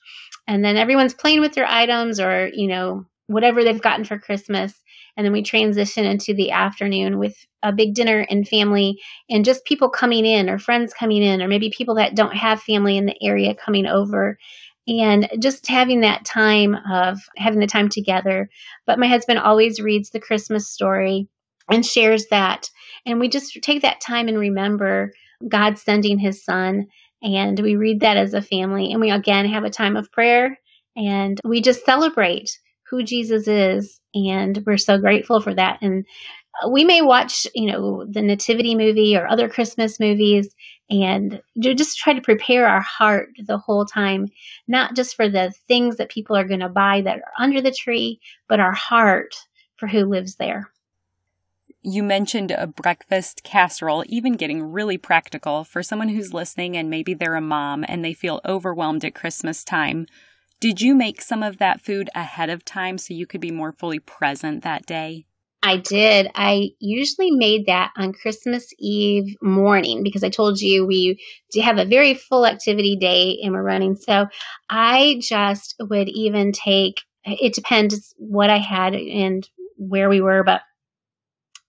And 0.48 0.64
then 0.64 0.76
everyone's 0.76 1.14
playing 1.14 1.40
with 1.40 1.54
their 1.54 1.66
items 1.66 2.20
or, 2.20 2.48
you 2.52 2.68
know, 2.68 3.04
whatever 3.26 3.64
they've 3.64 3.82
gotten 3.82 4.04
for 4.04 4.18
Christmas. 4.18 4.72
And 5.16 5.24
then 5.24 5.32
we 5.32 5.42
transition 5.42 6.04
into 6.04 6.34
the 6.34 6.52
afternoon 6.52 7.18
with 7.18 7.34
a 7.62 7.72
big 7.72 7.94
dinner 7.94 8.24
and 8.30 8.46
family 8.46 9.00
and 9.28 9.44
just 9.44 9.64
people 9.64 9.88
coming 9.90 10.24
in 10.24 10.48
or 10.48 10.58
friends 10.58 10.94
coming 10.94 11.22
in 11.22 11.42
or 11.42 11.48
maybe 11.48 11.70
people 11.76 11.96
that 11.96 12.14
don't 12.14 12.36
have 12.36 12.62
family 12.62 12.96
in 12.96 13.06
the 13.06 13.16
area 13.22 13.54
coming 13.54 13.86
over. 13.86 14.38
and 14.88 15.28
just 15.40 15.66
having 15.66 16.00
that 16.00 16.24
time 16.24 16.76
of 16.90 17.18
having 17.36 17.60
the 17.60 17.66
time 17.66 17.88
together. 17.88 18.48
But 18.86 18.98
my 18.98 19.08
husband 19.08 19.38
always 19.40 19.80
reads 19.80 20.10
the 20.10 20.20
Christmas 20.20 20.68
story 20.68 21.28
and 21.70 21.84
shares 21.84 22.26
that. 22.30 22.70
And 23.04 23.20
we 23.20 23.28
just 23.28 23.58
take 23.62 23.82
that 23.82 24.00
time 24.00 24.28
and 24.28 24.38
remember 24.38 25.12
God 25.48 25.78
sending 25.78 26.18
his 26.18 26.44
son. 26.44 26.86
And 27.22 27.58
we 27.58 27.76
read 27.76 28.00
that 28.00 28.16
as 28.16 28.34
a 28.34 28.42
family. 28.42 28.92
And 28.92 29.00
we 29.00 29.10
again 29.10 29.46
have 29.46 29.64
a 29.64 29.70
time 29.70 29.96
of 29.96 30.12
prayer 30.12 30.58
and 30.96 31.40
we 31.44 31.60
just 31.60 31.84
celebrate 31.84 32.50
who 32.90 33.02
Jesus 33.02 33.48
is. 33.48 34.00
And 34.14 34.62
we're 34.66 34.78
so 34.78 34.98
grateful 34.98 35.40
for 35.40 35.54
that. 35.54 35.78
And 35.82 36.06
uh, 36.62 36.70
we 36.70 36.84
may 36.84 37.02
watch, 37.02 37.46
you 37.54 37.70
know, 37.70 38.04
the 38.08 38.22
Nativity 38.22 38.74
movie 38.74 39.16
or 39.16 39.26
other 39.26 39.48
Christmas 39.48 40.00
movies 40.00 40.54
and 40.88 41.42
just 41.58 41.98
try 41.98 42.14
to 42.14 42.20
prepare 42.20 42.66
our 42.66 42.80
heart 42.80 43.30
the 43.44 43.58
whole 43.58 43.84
time, 43.84 44.28
not 44.68 44.94
just 44.94 45.16
for 45.16 45.28
the 45.28 45.52
things 45.68 45.96
that 45.96 46.10
people 46.10 46.36
are 46.36 46.46
going 46.46 46.60
to 46.60 46.68
buy 46.68 47.02
that 47.02 47.16
are 47.18 47.32
under 47.38 47.60
the 47.60 47.72
tree, 47.72 48.20
but 48.48 48.60
our 48.60 48.72
heart 48.72 49.34
for 49.76 49.86
who 49.88 50.04
lives 50.04 50.36
there. 50.36 50.70
You 51.88 52.02
mentioned 52.02 52.50
a 52.50 52.66
breakfast 52.66 53.44
casserole, 53.44 54.02
even 54.08 54.32
getting 54.32 54.72
really 54.72 54.98
practical 54.98 55.62
for 55.62 55.84
someone 55.84 56.08
who's 56.08 56.34
listening 56.34 56.76
and 56.76 56.90
maybe 56.90 57.14
they're 57.14 57.36
a 57.36 57.40
mom 57.40 57.84
and 57.86 58.04
they 58.04 58.12
feel 58.12 58.40
overwhelmed 58.44 59.04
at 59.04 59.14
Christmas 59.14 59.62
time. 59.62 60.08
Did 60.58 60.80
you 60.80 60.96
make 60.96 61.22
some 61.22 61.44
of 61.44 61.58
that 61.58 61.80
food 61.80 62.10
ahead 62.12 62.50
of 62.50 62.64
time 62.64 62.98
so 62.98 63.14
you 63.14 63.24
could 63.24 63.40
be 63.40 63.52
more 63.52 63.70
fully 63.70 64.00
present 64.00 64.64
that 64.64 64.84
day? 64.84 65.26
I 65.62 65.76
did. 65.76 66.28
I 66.34 66.70
usually 66.80 67.30
made 67.30 67.66
that 67.66 67.92
on 67.96 68.12
Christmas 68.14 68.66
Eve 68.80 69.36
morning 69.40 70.02
because 70.02 70.24
I 70.24 70.28
told 70.28 70.60
you 70.60 70.84
we 70.84 71.20
have 71.54 71.78
a 71.78 71.84
very 71.84 72.14
full 72.14 72.46
activity 72.46 72.96
day 72.96 73.38
and 73.44 73.52
we're 73.52 73.62
running. 73.62 73.94
So 73.94 74.26
I 74.68 75.20
just 75.22 75.76
would 75.78 76.08
even 76.08 76.50
take, 76.50 76.96
it 77.24 77.54
depends 77.54 78.12
what 78.18 78.50
I 78.50 78.58
had 78.58 78.94
and 78.96 79.48
where 79.76 80.08
we 80.08 80.20
were, 80.20 80.42
but 80.42 80.62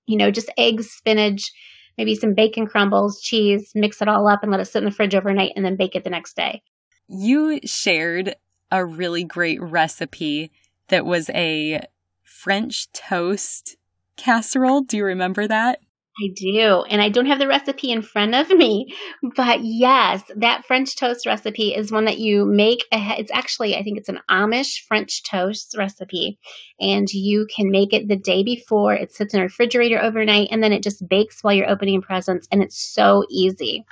you 0.07 0.17
know, 0.17 0.31
just 0.31 0.49
eggs, 0.57 0.89
spinach, 0.89 1.51
maybe 1.97 2.15
some 2.15 2.33
bacon 2.33 2.65
crumbles, 2.65 3.21
cheese, 3.21 3.71
mix 3.75 4.01
it 4.01 4.07
all 4.07 4.27
up 4.27 4.41
and 4.41 4.51
let 4.51 4.59
it 4.59 4.65
sit 4.65 4.79
in 4.79 4.85
the 4.85 4.91
fridge 4.91 5.15
overnight 5.15 5.51
and 5.55 5.63
then 5.63 5.75
bake 5.75 5.95
it 5.95 6.03
the 6.03 6.09
next 6.09 6.35
day. 6.35 6.61
You 7.07 7.59
shared 7.63 8.35
a 8.71 8.83
really 8.83 9.23
great 9.23 9.61
recipe 9.61 10.51
that 10.89 11.05
was 11.05 11.29
a 11.29 11.81
French 12.23 12.91
toast 12.91 13.77
casserole. 14.15 14.81
Do 14.81 14.97
you 14.97 15.05
remember 15.05 15.47
that? 15.47 15.79
I 16.19 16.29
do. 16.35 16.83
And 16.89 17.01
I 17.01 17.09
don't 17.09 17.27
have 17.27 17.39
the 17.39 17.47
recipe 17.47 17.91
in 17.91 18.01
front 18.01 18.33
of 18.33 18.49
me, 18.49 18.95
but 19.35 19.63
yes, 19.63 20.23
that 20.37 20.65
French 20.65 20.95
toast 20.95 21.25
recipe 21.25 21.75
is 21.75 21.91
one 21.91 22.05
that 22.05 22.17
you 22.17 22.45
make. 22.45 22.85
It's 22.91 23.31
actually, 23.31 23.75
I 23.75 23.83
think 23.83 23.97
it's 23.97 24.09
an 24.09 24.19
Amish 24.29 24.85
French 24.87 25.23
toast 25.23 25.75
recipe. 25.77 26.39
And 26.79 27.07
you 27.11 27.47
can 27.55 27.69
make 27.69 27.93
it 27.93 28.07
the 28.07 28.15
day 28.15 28.43
before. 28.43 28.93
It 28.93 29.13
sits 29.13 29.33
in 29.33 29.41
a 29.41 29.43
refrigerator 29.43 30.01
overnight 30.01 30.49
and 30.51 30.63
then 30.63 30.73
it 30.73 30.83
just 30.83 31.07
bakes 31.07 31.43
while 31.43 31.53
you're 31.53 31.69
opening 31.69 32.01
presents. 32.01 32.47
And 32.51 32.63
it's 32.63 32.77
so 32.77 33.23
easy. 33.29 33.85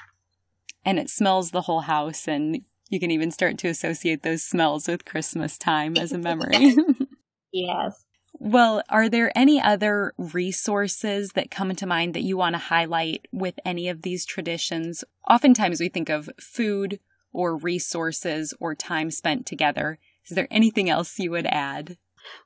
And 0.83 0.97
it 0.99 1.09
smells 1.09 1.51
the 1.51 1.61
whole 1.61 1.81
house. 1.81 2.27
And 2.27 2.61
you 2.89 2.99
can 2.99 3.11
even 3.11 3.31
start 3.31 3.57
to 3.59 3.67
associate 3.67 4.23
those 4.23 4.43
smells 4.43 4.87
with 4.87 5.05
Christmas 5.05 5.57
time 5.57 5.97
as 5.97 6.11
a 6.11 6.17
memory. 6.17 6.75
yes. 7.51 8.04
Well, 8.37 8.83
are 8.89 9.07
there 9.07 9.31
any 9.35 9.61
other 9.61 10.13
resources 10.17 11.31
that 11.31 11.49
come 11.49 11.73
to 11.75 11.85
mind 11.85 12.13
that 12.13 12.23
you 12.23 12.35
want 12.35 12.53
to 12.53 12.59
highlight 12.59 13.27
with 13.31 13.55
any 13.63 13.87
of 13.87 14.01
these 14.01 14.25
traditions? 14.25 15.03
Oftentimes 15.29 15.79
we 15.79 15.89
think 15.89 16.09
of 16.09 16.29
food 16.39 16.99
or 17.31 17.55
resources 17.57 18.53
or 18.59 18.75
time 18.75 19.09
spent 19.09 19.45
together. 19.45 19.99
Is 20.29 20.35
there 20.35 20.47
anything 20.51 20.89
else 20.89 21.17
you 21.17 21.31
would 21.31 21.45
add? 21.45 21.97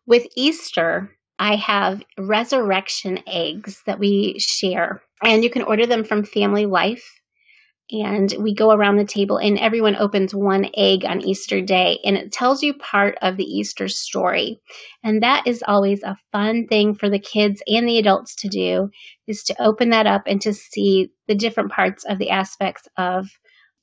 With 0.05 0.27
Easter, 0.35 1.17
I 1.39 1.55
have 1.55 2.03
resurrection 2.17 3.19
eggs 3.25 3.81
that 3.85 3.97
we 3.97 4.37
share, 4.39 5.01
and 5.23 5.43
you 5.43 5.49
can 5.49 5.63
order 5.63 5.85
them 5.85 6.03
from 6.03 6.23
Family 6.23 6.65
Life 6.65 7.18
and 7.91 8.33
we 8.39 8.53
go 8.53 8.71
around 8.71 8.97
the 8.97 9.05
table 9.05 9.37
and 9.37 9.57
everyone 9.57 9.95
opens 9.95 10.33
one 10.33 10.67
egg 10.77 11.05
on 11.05 11.21
Easter 11.21 11.61
Day 11.61 11.99
and 12.03 12.15
it 12.15 12.31
tells 12.31 12.61
you 12.61 12.73
part 12.75 13.17
of 13.21 13.37
the 13.37 13.43
Easter 13.43 13.87
story. 13.87 14.59
And 15.03 15.23
that 15.23 15.43
is 15.47 15.63
always 15.67 16.03
a 16.03 16.17
fun 16.31 16.67
thing 16.67 16.93
for 16.93 17.09
the 17.09 17.19
kids 17.19 17.63
and 17.67 17.87
the 17.87 17.97
adults 17.97 18.35
to 18.37 18.47
do 18.47 18.89
is 19.27 19.43
to 19.43 19.61
open 19.61 19.89
that 19.89 20.05
up 20.05 20.23
and 20.27 20.41
to 20.41 20.53
see 20.53 21.09
the 21.27 21.35
different 21.35 21.71
parts 21.71 22.05
of 22.05 22.19
the 22.19 22.29
aspects 22.29 22.87
of 22.97 23.27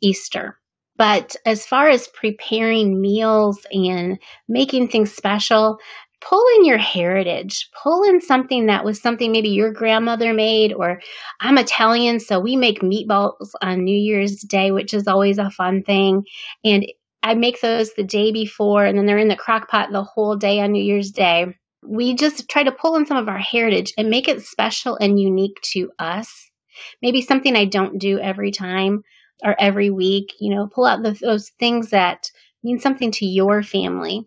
Easter. 0.01 0.59
But 0.97 1.37
as 1.45 1.67
far 1.67 1.89
as 1.89 2.09
preparing 2.09 3.01
meals 3.01 3.67
and 3.71 4.19
making 4.49 4.89
things 4.89 5.13
special, 5.13 5.79
pull 6.21 6.45
in 6.57 6.65
your 6.65 6.79
heritage, 6.79 7.69
pull 7.83 8.03
in 8.05 8.21
something 8.21 8.67
that 8.67 8.85
was 8.85 9.01
something 9.01 9.33
maybe 9.33 9.51
your 9.51 9.73
grandmother 9.73 10.33
made, 10.33 10.73
or 10.73 11.01
I'm 11.41 11.59
Italian, 11.59 12.21
so 12.21 12.41
we 12.41 12.57
make 12.57 12.81
meatballs 12.81 13.51
on 13.63 13.85
New 13.85 13.97
Year's 13.97 14.41
Day, 14.41 14.73
which 14.73 14.95
is 14.95 15.07
always 15.07 15.39
a 15.39 15.51
fun 15.51 15.83
thing. 15.83 16.25
And 16.65 16.87
I 17.23 17.35
make 17.35 17.61
those 17.61 17.93
the 17.95 18.05
day 18.05 18.33
before, 18.33 18.85
and 18.85 18.97
then 18.97 19.07
they're 19.07 19.19
in 19.19 19.29
the 19.29 19.37
crock 19.37 19.69
pot 19.69 19.91
the 19.93 20.05
whole 20.05 20.37
day 20.37 20.61
on 20.61 20.73
New 20.73 20.83
Year's 20.83 21.11
Day. 21.11 21.55
We 21.85 22.15
just 22.15 22.49
try 22.49 22.65
to 22.65 22.73
pull 22.73 22.97
in 22.97 23.07
some 23.07 23.17
of 23.17 23.29
our 23.29 23.39
heritage 23.39 23.93
and 23.99 24.11
make 24.11 24.29
it 24.29 24.43
special 24.43 24.97
and 24.97 25.21
unique 25.21 25.61
to 25.73 25.91
us. 25.99 26.29
Maybe 27.03 27.23
something 27.23 27.55
I 27.55 27.65
don't 27.67 27.99
do 27.99 28.19
every 28.19 28.51
time 28.51 29.03
or 29.45 29.55
every 29.61 29.91
week, 29.91 30.33
you 30.41 30.55
know, 30.55 30.69
pull 30.73 30.87
out 30.87 31.03
the, 31.03 31.13
those 31.13 31.51
things 31.59 31.91
that 31.91 32.31
mean 32.63 32.79
something 32.79 33.13
to 33.13 33.27
your 33.27 33.63
family 33.63 34.27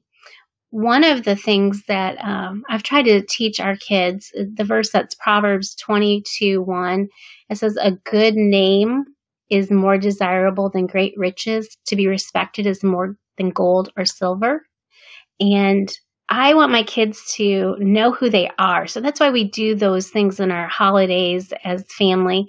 one 0.71 1.03
of 1.03 1.23
the 1.23 1.35
things 1.35 1.83
that 1.87 2.17
um, 2.23 2.63
I've 2.69 2.83
tried 2.83 3.03
to 3.03 3.25
teach 3.27 3.59
our 3.59 3.75
kids, 3.75 4.31
the 4.33 4.63
verse 4.63 4.91
that's 4.91 5.15
Proverbs 5.15 5.75
22 5.75 6.61
1, 6.61 7.07
it 7.49 7.57
says, 7.57 7.77
A 7.77 7.91
good 7.91 8.35
name 8.35 9.05
is 9.49 9.71
more 9.71 9.97
desirable 9.97 10.69
than 10.69 10.85
great 10.85 11.13
riches. 11.17 11.75
To 11.87 11.95
be 11.95 12.07
respected 12.07 12.67
is 12.67 12.83
more 12.83 13.15
than 13.37 13.49
gold 13.49 13.91
or 13.97 14.05
silver. 14.05 14.63
And 15.39 15.91
I 16.31 16.53
want 16.53 16.71
my 16.71 16.83
kids 16.83 17.33
to 17.37 17.75
know 17.79 18.11
who 18.11 18.29
they 18.29 18.51
are. 18.59 18.85
So 18.85 19.01
that's 19.01 19.19
why 19.19 19.31
we 19.31 19.45
do 19.45 19.73
those 19.73 20.09
things 20.09 20.39
in 20.39 20.51
our 20.51 20.67
holidays 20.67 21.51
as 21.63 21.91
family, 21.97 22.45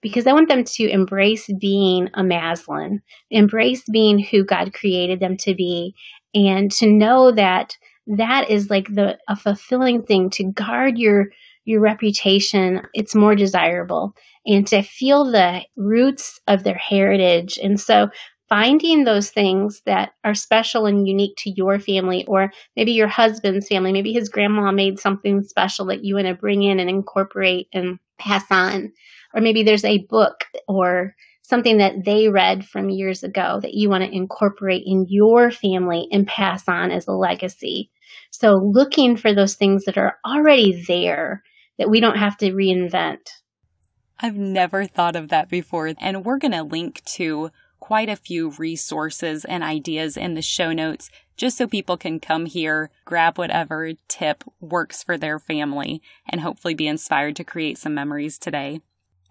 because 0.00 0.28
I 0.28 0.32
want 0.32 0.48
them 0.48 0.62
to 0.62 0.88
embrace 0.88 1.50
being 1.60 2.08
a 2.14 2.22
Mazelin, 2.22 3.00
embrace 3.30 3.82
being 3.90 4.20
who 4.20 4.44
God 4.44 4.72
created 4.72 5.18
them 5.18 5.36
to 5.38 5.54
be, 5.54 5.94
and 6.34 6.70
to 6.72 6.86
know 6.90 7.32
that 7.32 7.76
that 8.06 8.50
is 8.50 8.68
like 8.68 8.92
the 8.92 9.18
a 9.28 9.36
fulfilling 9.36 10.02
thing 10.02 10.30
to 10.30 10.44
guard 10.44 10.98
your 10.98 11.28
your 11.64 11.80
reputation. 11.80 12.82
It's 12.92 13.14
more 13.14 13.34
desirable. 13.34 14.14
And 14.46 14.66
to 14.68 14.82
feel 14.82 15.24
the 15.24 15.62
roots 15.76 16.38
of 16.46 16.62
their 16.62 16.76
heritage. 16.76 17.58
And 17.62 17.80
so 17.80 18.10
finding 18.50 19.04
those 19.04 19.30
things 19.30 19.80
that 19.86 20.12
are 20.22 20.34
special 20.34 20.84
and 20.84 21.08
unique 21.08 21.34
to 21.38 21.50
your 21.50 21.78
family 21.78 22.26
or 22.26 22.52
maybe 22.76 22.92
your 22.92 23.08
husband's 23.08 23.66
family 23.66 23.90
maybe 23.90 24.12
his 24.12 24.28
grandma 24.28 24.70
made 24.70 24.98
something 24.98 25.42
special 25.42 25.86
that 25.86 26.04
you 26.04 26.16
want 26.16 26.26
to 26.26 26.34
bring 26.34 26.62
in 26.62 26.78
and 26.78 26.90
incorporate 26.90 27.68
and 27.72 27.98
pass 28.18 28.44
on. 28.50 28.92
Or 29.34 29.40
maybe 29.40 29.62
there's 29.62 29.84
a 29.84 30.04
book 30.10 30.44
or 30.68 31.16
something 31.44 31.78
that 31.78 32.04
they 32.04 32.28
read 32.28 32.66
from 32.66 32.90
years 32.90 33.22
ago 33.22 33.60
that 33.62 33.74
you 33.74 33.88
want 33.88 34.02
to 34.02 34.14
incorporate 34.14 34.82
in 34.84 35.06
your 35.08 35.50
family 35.50 36.08
and 36.10 36.26
pass 36.26 36.64
on 36.68 36.90
as 36.90 37.06
a 37.06 37.12
legacy. 37.12 37.90
So 38.30 38.54
looking 38.54 39.16
for 39.16 39.34
those 39.34 39.54
things 39.54 39.84
that 39.84 39.98
are 39.98 40.18
already 40.26 40.84
there 40.88 41.42
that 41.78 41.90
we 41.90 42.00
don't 42.00 42.18
have 42.18 42.36
to 42.38 42.52
reinvent. 42.52 43.28
I've 44.18 44.36
never 44.36 44.86
thought 44.86 45.16
of 45.16 45.28
that 45.28 45.48
before. 45.48 45.92
And 45.98 46.24
we're 46.24 46.38
going 46.38 46.52
to 46.52 46.62
link 46.62 47.02
to 47.16 47.50
quite 47.78 48.08
a 48.08 48.16
few 48.16 48.50
resources 48.52 49.44
and 49.44 49.62
ideas 49.62 50.16
in 50.16 50.34
the 50.34 50.42
show 50.42 50.72
notes 50.72 51.10
just 51.36 51.58
so 51.58 51.66
people 51.66 51.96
can 51.96 52.20
come 52.20 52.46
here, 52.46 52.90
grab 53.04 53.36
whatever 53.36 53.92
tip 54.08 54.44
works 54.60 55.02
for 55.02 55.18
their 55.18 55.38
family, 55.38 56.00
and 56.28 56.40
hopefully 56.40 56.74
be 56.74 56.86
inspired 56.86 57.36
to 57.36 57.44
create 57.44 57.76
some 57.76 57.92
memories 57.92 58.38
today. 58.38 58.80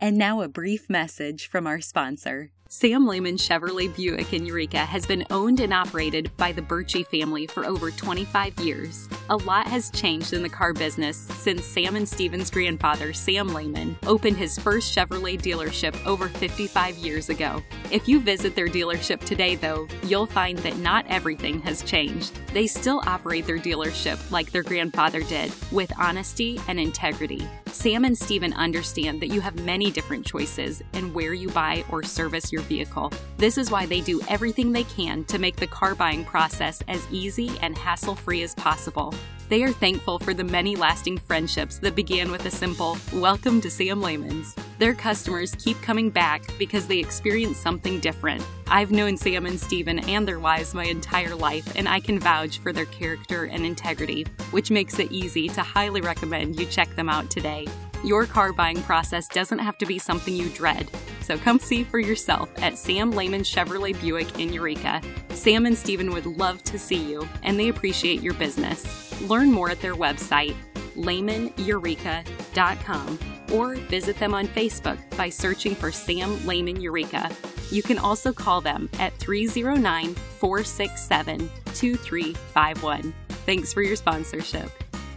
And 0.04 0.18
now 0.18 0.42
a 0.42 0.50
brief 0.50 0.90
message 0.90 1.48
from 1.48 1.66
our 1.66 1.80
sponsor. 1.80 2.52
Sam 2.76 3.06
Lehman 3.06 3.38
Chevrolet 3.38 3.96
Buick 3.96 4.34
in 4.34 4.48
Eureka 4.48 4.80
has 4.80 5.06
been 5.06 5.24
owned 5.30 5.60
and 5.60 5.72
operated 5.72 6.36
by 6.38 6.52
the 6.52 6.64
Birchie 6.64 7.06
family 7.06 7.46
for 7.46 7.68
over 7.68 7.92
25 7.92 8.60
years. 8.62 9.08
A 9.30 9.38
lot 9.38 9.68
has 9.68 9.92
changed 9.92 10.34
in 10.34 10.42
the 10.42 10.50
car 10.50 10.74
business 10.74 11.16
since 11.16 11.64
Sam 11.64 11.96
and 11.96 12.10
Steven's 12.10 12.50
grandfather, 12.50 13.14
Sam 13.14 13.54
Lehman, 13.54 13.96
opened 14.08 14.38
his 14.38 14.58
first 14.58 14.94
Chevrolet 14.94 15.40
dealership 15.40 15.96
over 16.08 16.28
55 16.28 16.98
years 16.98 17.30
ago. 17.30 17.62
If 17.92 18.08
you 18.08 18.20
visit 18.20 18.56
their 18.56 18.68
dealership 18.68 19.24
today, 19.24 19.54
though, 19.56 19.88
you'll 20.06 20.26
find 20.26 20.58
that 20.60 20.78
not 20.78 21.06
everything 21.10 21.62
has 21.62 21.84
changed. 21.84 22.34
They 22.56 22.66
still 22.66 23.04
operate 23.06 23.46
their 23.46 23.60
dealership 23.60 24.32
like 24.32 24.52
their 24.52 24.64
grandfather 24.64 25.22
did, 25.22 25.54
with 25.72 25.94
honesty 26.00 26.60
and 26.68 26.80
integrity. 26.80 27.48
Sam 27.68 28.04
and 28.04 28.18
Steven 28.18 28.54
understand 28.54 29.22
that 29.22 29.30
you 29.30 29.42
have 29.42 29.64
many 29.64 29.92
different 29.92 30.26
choices 30.26 30.82
in 30.94 31.14
where 31.14 31.34
you 31.34 31.50
buy 31.50 31.84
or 31.90 32.04
service 32.04 32.52
your 32.52 32.63
vehicle. 32.64 33.12
This 33.38 33.58
is 33.58 33.72
why 33.72 33.86
they 33.86 34.02
do 34.02 34.22
everything 34.30 34.72
they 34.72 34.84
can 34.86 35.24
to 35.26 35.40
make 35.40 35.56
the 35.56 35.68
car 35.68 35.96
buying 35.96 36.26
process 36.26 36.82
as 36.88 37.06
easy 37.12 37.52
and 37.62 37.78
hassle 37.78 38.16
free 38.16 38.44
as 38.44 38.56
possible. 38.56 39.14
They 39.50 39.64
are 39.64 39.72
thankful 39.72 40.20
for 40.20 40.34
the 40.34 40.44
many 40.44 40.76
lasting 40.76 41.18
friendships 41.20 41.78
that 41.80 41.96
began 41.96 42.32
with 42.32 42.46
a 42.46 42.52
simple, 42.52 42.98
Welcome 43.14 43.62
to 43.62 43.70
Sam 43.70 44.02
Lehman's. 44.02 44.56
Their 44.80 44.94
customers 44.94 45.54
keep 45.60 45.80
coming 45.82 46.10
back 46.10 46.42
because 46.58 46.88
they 46.88 46.98
experience 46.98 47.58
something 47.58 48.00
different. 48.00 48.44
I've 48.68 48.92
known 48.92 49.18
Sam 49.18 49.46
and 49.46 49.60
Steven 49.60 50.00
and 50.10 50.28
their 50.28 50.40
wives 50.40 50.74
my 50.74 50.86
entire 50.86 51.36
life, 51.36 51.76
and 51.76 51.88
I 51.88 52.00
can 52.00 52.20
vouch 52.20 52.60
for 52.60 52.74
their 52.74 52.86
character 52.86 53.44
and 53.46 53.66
integrity, 53.66 54.26
which 54.52 54.72
makes 54.72 54.98
it 54.98 55.12
easy 55.12 55.50
to 55.50 55.62
highly 55.62 56.02
recommend 56.02 56.60
you 56.60 56.66
check 56.66 56.96
them 56.96 57.10
out 57.10 57.30
today. 57.30 57.68
Your 58.04 58.26
car 58.26 58.52
buying 58.52 58.82
process 58.82 59.30
doesn't 59.30 59.60
have 59.60 59.78
to 59.78 59.86
be 59.86 59.98
something 59.98 60.36
you 60.36 60.50
dread. 60.50 60.90
So 61.22 61.38
come 61.38 61.58
see 61.58 61.86
for 61.86 62.00
yourself 62.00 62.50
at 62.62 62.78
Sam 62.78 63.12
Lehman 63.12 63.44
Chevrolet 63.44 63.98
Buick 64.02 64.40
in 64.40 64.52
Eureka. 64.52 65.02
Sam 65.30 65.66
and 65.66 65.78
Steven 65.78 66.12
would 66.12 66.26
love 66.26 66.62
to 66.66 66.78
see 66.78 67.02
you, 67.02 67.26
and 67.44 67.58
they 67.58 67.70
appreciate 67.70 68.22
your 68.22 68.34
business. 68.34 69.22
Learn 69.22 69.54
more 69.54 69.70
at 69.70 69.80
their 69.80 69.96
website, 69.96 70.54
lehmaneureka.com, 70.98 73.20
or 73.54 73.76
visit 73.76 74.18
them 74.18 74.34
on 74.34 74.48
Facebook 74.48 74.98
by 75.16 75.30
searching 75.30 75.74
for 75.74 75.94
Sam 75.94 76.46
Lehman 76.46 76.82
Eureka. 76.82 77.32
You 77.72 77.84
can 77.84 77.98
also 77.98 78.34
call 78.34 78.60
them 78.60 78.90
at 79.00 79.14
309 79.14 80.14
467 80.14 81.40
2351. 81.40 83.14
Thanks 83.46 83.72
for 83.72 83.82
your 83.82 83.96
sponsorship. 83.96 84.70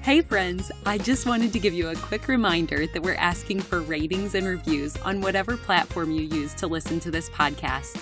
Hey 0.06 0.20
friends, 0.20 0.70
I 0.86 0.98
just 0.98 1.26
wanted 1.26 1.52
to 1.52 1.58
give 1.58 1.74
you 1.74 1.88
a 1.88 1.96
quick 1.96 2.28
reminder 2.28 2.86
that 2.86 3.02
we're 3.02 3.16
asking 3.16 3.58
for 3.58 3.80
ratings 3.80 4.36
and 4.36 4.46
reviews 4.46 4.96
on 4.98 5.20
whatever 5.20 5.56
platform 5.56 6.12
you 6.12 6.22
use 6.22 6.54
to 6.54 6.68
listen 6.68 7.00
to 7.00 7.10
this 7.10 7.28
podcast. 7.30 8.00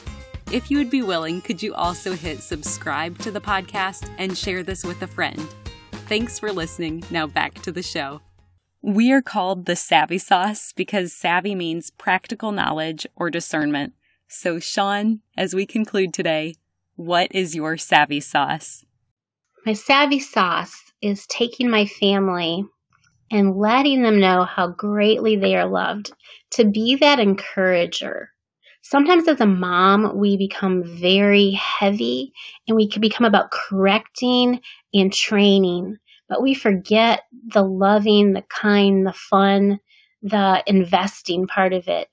If 0.52 0.70
you 0.70 0.76
would 0.76 0.90
be 0.90 1.00
willing, 1.00 1.40
could 1.40 1.62
you 1.62 1.72
also 1.72 2.12
hit 2.12 2.42
subscribe 2.42 3.16
to 3.20 3.30
the 3.30 3.40
podcast 3.40 4.10
and 4.18 4.36
share 4.36 4.62
this 4.62 4.84
with 4.84 5.00
a 5.00 5.06
friend? 5.06 5.48
Thanks 6.06 6.38
for 6.38 6.52
listening. 6.52 7.02
Now 7.10 7.26
back 7.26 7.54
to 7.62 7.72
the 7.72 7.82
show. 7.82 8.20
We 8.82 9.10
are 9.10 9.22
called 9.22 9.64
the 9.64 9.74
Savvy 9.74 10.18
Sauce 10.18 10.74
because 10.74 11.14
savvy 11.14 11.54
means 11.54 11.88
practical 11.88 12.52
knowledge 12.52 13.06
or 13.16 13.30
discernment. 13.30 13.94
So, 14.28 14.58
Shawn, 14.58 15.20
as 15.38 15.54
we 15.54 15.64
conclude 15.64 16.12
today, 16.12 16.56
what 16.96 17.34
is 17.34 17.56
your 17.56 17.78
savvy 17.78 18.20
sauce? 18.20 18.84
My 19.64 19.72
savvy 19.72 20.20
sauce 20.20 20.83
is 21.04 21.26
taking 21.26 21.70
my 21.70 21.86
family 21.86 22.64
and 23.30 23.56
letting 23.56 24.02
them 24.02 24.20
know 24.20 24.44
how 24.44 24.68
greatly 24.68 25.36
they 25.36 25.54
are 25.54 25.68
loved, 25.68 26.12
to 26.52 26.64
be 26.64 26.96
that 26.96 27.18
encourager. 27.18 28.30
Sometimes 28.82 29.26
as 29.28 29.40
a 29.40 29.46
mom, 29.46 30.18
we 30.18 30.36
become 30.36 30.84
very 30.84 31.52
heavy 31.52 32.32
and 32.68 32.76
we 32.76 32.88
can 32.88 33.00
become 33.00 33.24
about 33.24 33.50
correcting 33.50 34.60
and 34.92 35.12
training, 35.12 35.96
but 36.28 36.42
we 36.42 36.54
forget 36.54 37.22
the 37.46 37.62
loving, 37.62 38.34
the 38.34 38.44
kind, 38.48 39.06
the 39.06 39.14
fun, 39.14 39.80
the 40.22 40.62
investing 40.66 41.46
part 41.46 41.72
of 41.72 41.88
it. 41.88 42.08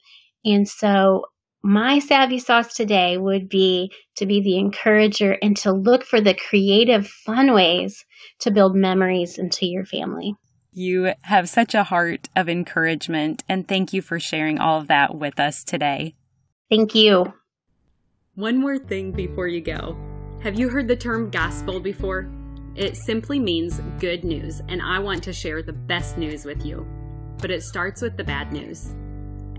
And 0.46 0.68
so 0.68 1.26
my 1.64 2.00
savvy 2.00 2.40
sauce 2.40 2.74
today 2.74 3.18
would 3.18 3.48
be 3.48 3.92
to 4.16 4.26
be 4.26 4.42
the 4.42 4.58
encourager 4.58 5.38
and 5.42 5.56
to 5.58 5.72
look 5.72 6.04
for 6.04 6.20
the 6.20 6.34
creative, 6.34 7.08
fun 7.08 7.54
ways 7.54 8.04
to 8.40 8.52
build 8.52 8.76
memories 8.76 9.38
into 9.38 9.68
your 9.68 9.86
family. 9.86 10.36
You 10.74 11.14
have 11.24 11.50
such 11.50 11.76
a 11.76 11.84
heart 11.84 12.30
of 12.36 12.48
encouragement, 12.48 13.44
and 13.50 13.68
thank 13.68 13.94
you 13.94 14.02
for 14.02 14.20
sharing 14.20 14.58
all 14.58 14.80
of 14.80 14.88
that 14.88 15.16
with 15.16 15.40
us 15.40 15.64
today. 15.64 16.16
Thank 16.70 16.96
you. 16.96 17.34
One 18.36 18.58
more 18.60 18.80
thing 18.80 19.12
before 19.12 19.48
you 19.48 19.62
go. 19.62 19.98
Have 20.42 20.58
you 20.58 20.70
heard 20.70 20.88
the 20.88 20.96
term 20.96 21.30
gospel 21.30 21.80
before? 21.80 22.32
It 22.76 22.96
simply 22.96 23.38
means 23.38 23.82
good 24.00 24.24
news, 24.24 24.62
and 24.70 24.82
I 24.82 25.00
want 25.00 25.22
to 25.24 25.34
share 25.34 25.62
the 25.62 25.74
best 25.74 26.18
news 26.18 26.46
with 26.46 26.66
you. 26.66 26.88
But 27.40 27.52
it 27.52 27.64
starts 27.64 28.02
with 28.02 28.16
the 28.16 28.24
bad 28.24 28.54
news. 28.54 28.96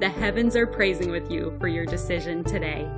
The 0.00 0.08
heavens 0.08 0.54
are 0.54 0.64
praising 0.64 1.10
with 1.10 1.28
you 1.28 1.56
for 1.58 1.66
your 1.66 1.84
decision 1.84 2.44
today. 2.44 2.88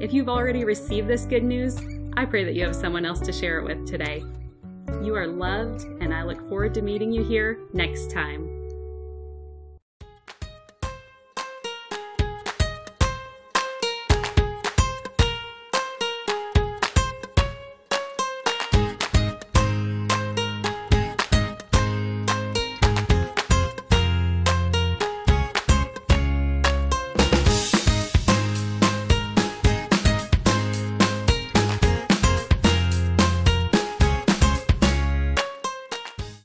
If 0.00 0.14
you've 0.14 0.30
already 0.30 0.64
received 0.64 1.08
this 1.08 1.26
good 1.26 1.44
news, 1.44 1.78
I 2.16 2.24
pray 2.24 2.42
that 2.44 2.54
you 2.54 2.64
have 2.64 2.74
someone 2.74 3.04
else 3.04 3.20
to 3.20 3.34
share 3.34 3.58
it 3.58 3.64
with 3.64 3.86
today. 3.86 4.24
You 5.02 5.14
are 5.14 5.26
loved, 5.26 5.82
and 6.00 6.14
I 6.14 6.22
look 6.22 6.40
forward 6.48 6.72
to 6.72 6.80
meeting 6.80 7.12
you 7.12 7.22
here 7.22 7.58
next 7.74 8.10
time. 8.10 8.55